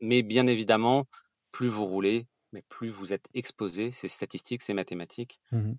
[0.00, 1.06] mais bien évidemment,
[1.52, 5.40] plus vous roulez, mais plus vous êtes exposé, c'est statistique, c'est mathématique.
[5.52, 5.72] Mmh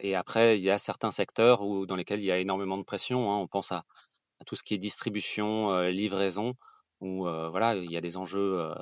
[0.00, 2.82] et après, il y a certains secteurs où, dans lesquels il y a énormément de
[2.82, 3.32] pression.
[3.32, 3.38] Hein.
[3.38, 3.84] On pense à,
[4.44, 6.54] tout ce qui est distribution, livraison,
[7.00, 8.74] où voilà, il y a des enjeux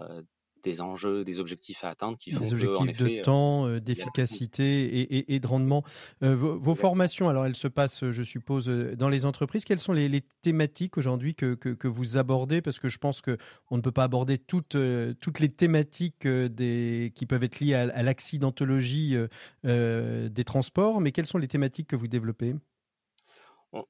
[0.64, 5.46] des enjeux, des objectifs à atteindre qui font des objectifs de temps, d'efficacité et, de
[5.46, 5.84] rendement.
[6.20, 9.64] vos, formations, alors elles se passent, je suppose, dans les entreprises.
[9.64, 12.62] Quelles sont les, thématiques aujourd'hui que, que, vous abordez?
[12.62, 13.36] Parce que je pense que
[13.70, 14.76] on ne peut pas aborder toutes,
[15.20, 19.16] toutes les thématiques des, qui peuvent être liées à, l'accidentologie
[19.62, 22.54] des transports, mais quelles sont les thématiques que vous développez?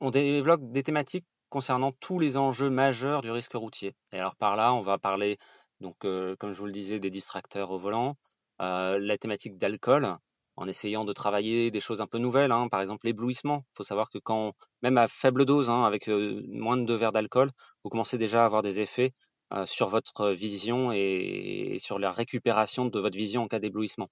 [0.01, 3.95] On, développe des thématiques concernant tous les enjeux majeurs du risque routier.
[4.13, 5.39] Et alors par là, on va parler,
[5.85, 8.17] donc, comme je vous le disais, des distracteurs au volant,
[8.59, 10.17] la thématique d'alcool,
[10.57, 12.69] en essayant de travailler des choses un peu nouvelles, hein.
[12.69, 13.65] par exemple l'éblouissement.
[13.73, 17.13] Il faut savoir que quand, même à faible dose, hein, avec moins de deux verres
[17.13, 17.51] d'alcool,
[17.83, 19.13] vous commencez déjà à avoir des effets
[19.67, 24.09] sur votre vision et, sur la récupération de votre vision en cas d'éblouissement.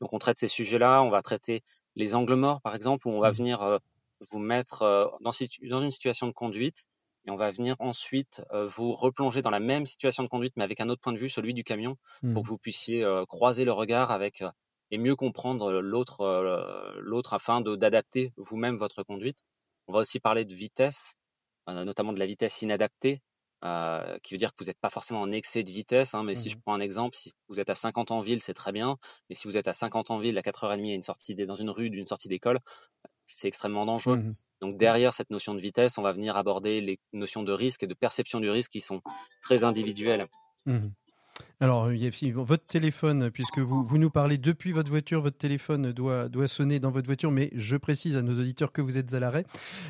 [0.00, 1.62] Donc on traite ces sujets-là, on va traiter
[1.96, 3.34] les angles morts, par exemple, où on va mmh.
[3.34, 3.80] venir
[4.20, 6.84] vous mettre dans, dans, une situation de conduite
[7.28, 10.80] et on va venir ensuite vous replonger dans la même situation de conduite, mais avec
[10.80, 12.42] un autre point de vue, celui du camion, pour mmh.
[12.42, 14.42] que vous puissiez croiser le regard avec
[14.90, 19.40] et mieux comprendre l'autre, l'autre afin d'adapter vous-même votre conduite.
[19.88, 21.16] On va aussi parler de vitesse,
[21.66, 23.20] notamment de la vitesse inadaptée,
[23.60, 26.14] qui veut dire que vous n'êtes pas forcément en excès de vitesse.
[26.14, 28.40] Hein, mais si je mmh prends un exemple, si vous êtes à 50 en ville,
[28.40, 28.96] c'est très bien.
[29.28, 31.68] Mais si vous êtes à 50 en ville, à 4h30 à une sortie dans une
[31.68, 32.60] rue d'une sortie d'école,
[33.26, 34.16] c'est extrêmement dangereux.
[34.16, 37.82] Mmh Donc derrière cette notion de vitesse, on va venir aborder les notions de risque
[37.82, 39.02] et de perception du risque qui sont
[39.42, 40.26] très individuelles.
[40.66, 40.88] Mmh
[41.60, 41.88] alors,
[42.34, 46.78] votre téléphone, puisque vous, vous nous parlez depuis votre voiture, votre téléphone doit, doit sonner
[46.78, 49.44] dans votre voiture, mais je précise à nos auditeurs que vous êtes à l'arrêt.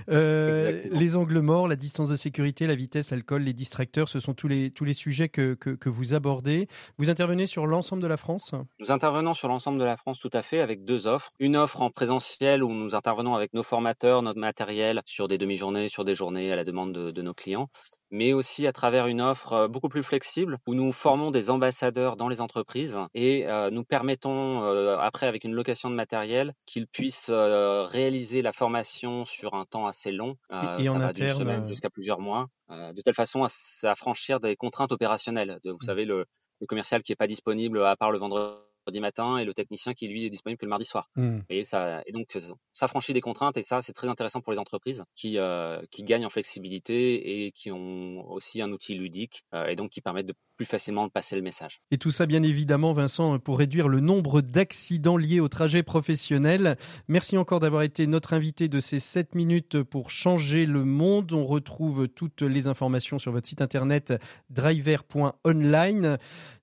[0.08, 4.34] Euh, les angles morts, la distance de sécurité, la vitesse, l'alcool, les distracteurs, ce sont
[4.34, 6.68] tous les, tous les sujets que, que, que vous abordez.
[6.96, 8.54] Vous intervenez sur l'ensemble de la France?
[8.80, 11.32] Nous intervenons sur l'ensemble de la France tout à fait avec deux offres.
[11.38, 15.88] Une offre en présentiel où nous intervenons avec nos formateurs, notre matériel sur des demi-journées,
[15.88, 17.68] sur des journées à la demande de, de nos clients
[18.10, 22.28] mais aussi à travers une offre beaucoup plus flexible où nous formons des ambassadeurs dans
[22.28, 24.62] les entreprises et nous permettons
[24.98, 30.12] après avec une location de matériel qu'ils puissent réaliser la formation sur un temps assez
[30.12, 34.40] long, et, ça en va d'une semaine jusqu'à plusieurs mois, de telle façon à s'affranchir
[34.40, 35.58] des contraintes opérationnelles.
[35.64, 35.86] De, vous mmh.
[35.86, 36.26] savez le,
[36.60, 38.67] le commercial qui n'est pas disponible à part le vendredi
[39.00, 41.10] matin et le technicien qui lui est disponible que le mardi soir.
[41.16, 41.38] Mmh.
[41.48, 42.36] Et, ça, et donc
[42.72, 46.02] ça franchit des contraintes et ça c'est très intéressant pour les entreprises qui, euh, qui
[46.02, 50.26] gagnent en flexibilité et qui ont aussi un outil ludique euh, et donc qui permettent
[50.26, 51.80] de plus facilement passer le message.
[51.90, 56.76] Et tout ça bien évidemment Vincent pour réduire le nombre d'accidents liés au trajet professionnel.
[57.06, 61.32] Merci encore d'avoir été notre invité de ces 7 minutes pour changer le monde.
[61.32, 64.14] On retrouve toutes les informations sur votre site internet
[64.50, 66.18] driver.online.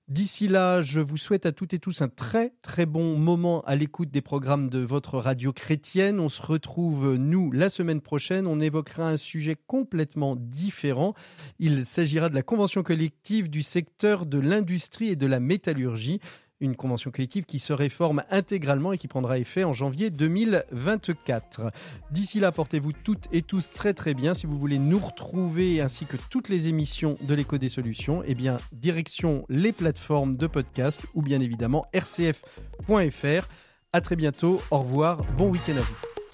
[0.08, 3.74] D'ici là, je vous souhaite à toutes et tous un très très bon moment à
[3.74, 6.20] l'écoute des programmes de votre radio chrétienne.
[6.20, 8.46] On se retrouve, nous, la semaine prochaine.
[8.46, 11.14] On évoquera un sujet complètement différent.
[11.58, 16.20] Il s'agira de la convention collective du secteur de l'industrie et de la métallurgie
[16.60, 21.70] une convention collective qui se réforme intégralement et qui prendra effet en janvier 2024.
[22.10, 24.34] D'ici là, portez-vous toutes et tous très très bien.
[24.34, 28.34] Si vous voulez nous retrouver ainsi que toutes les émissions de l'écho des solutions, eh
[28.34, 33.48] bien, direction les plateformes de podcast ou bien évidemment rcf.fr.
[33.92, 34.60] À très bientôt.
[34.70, 35.24] Au revoir.
[35.36, 36.25] Bon week-end à vous.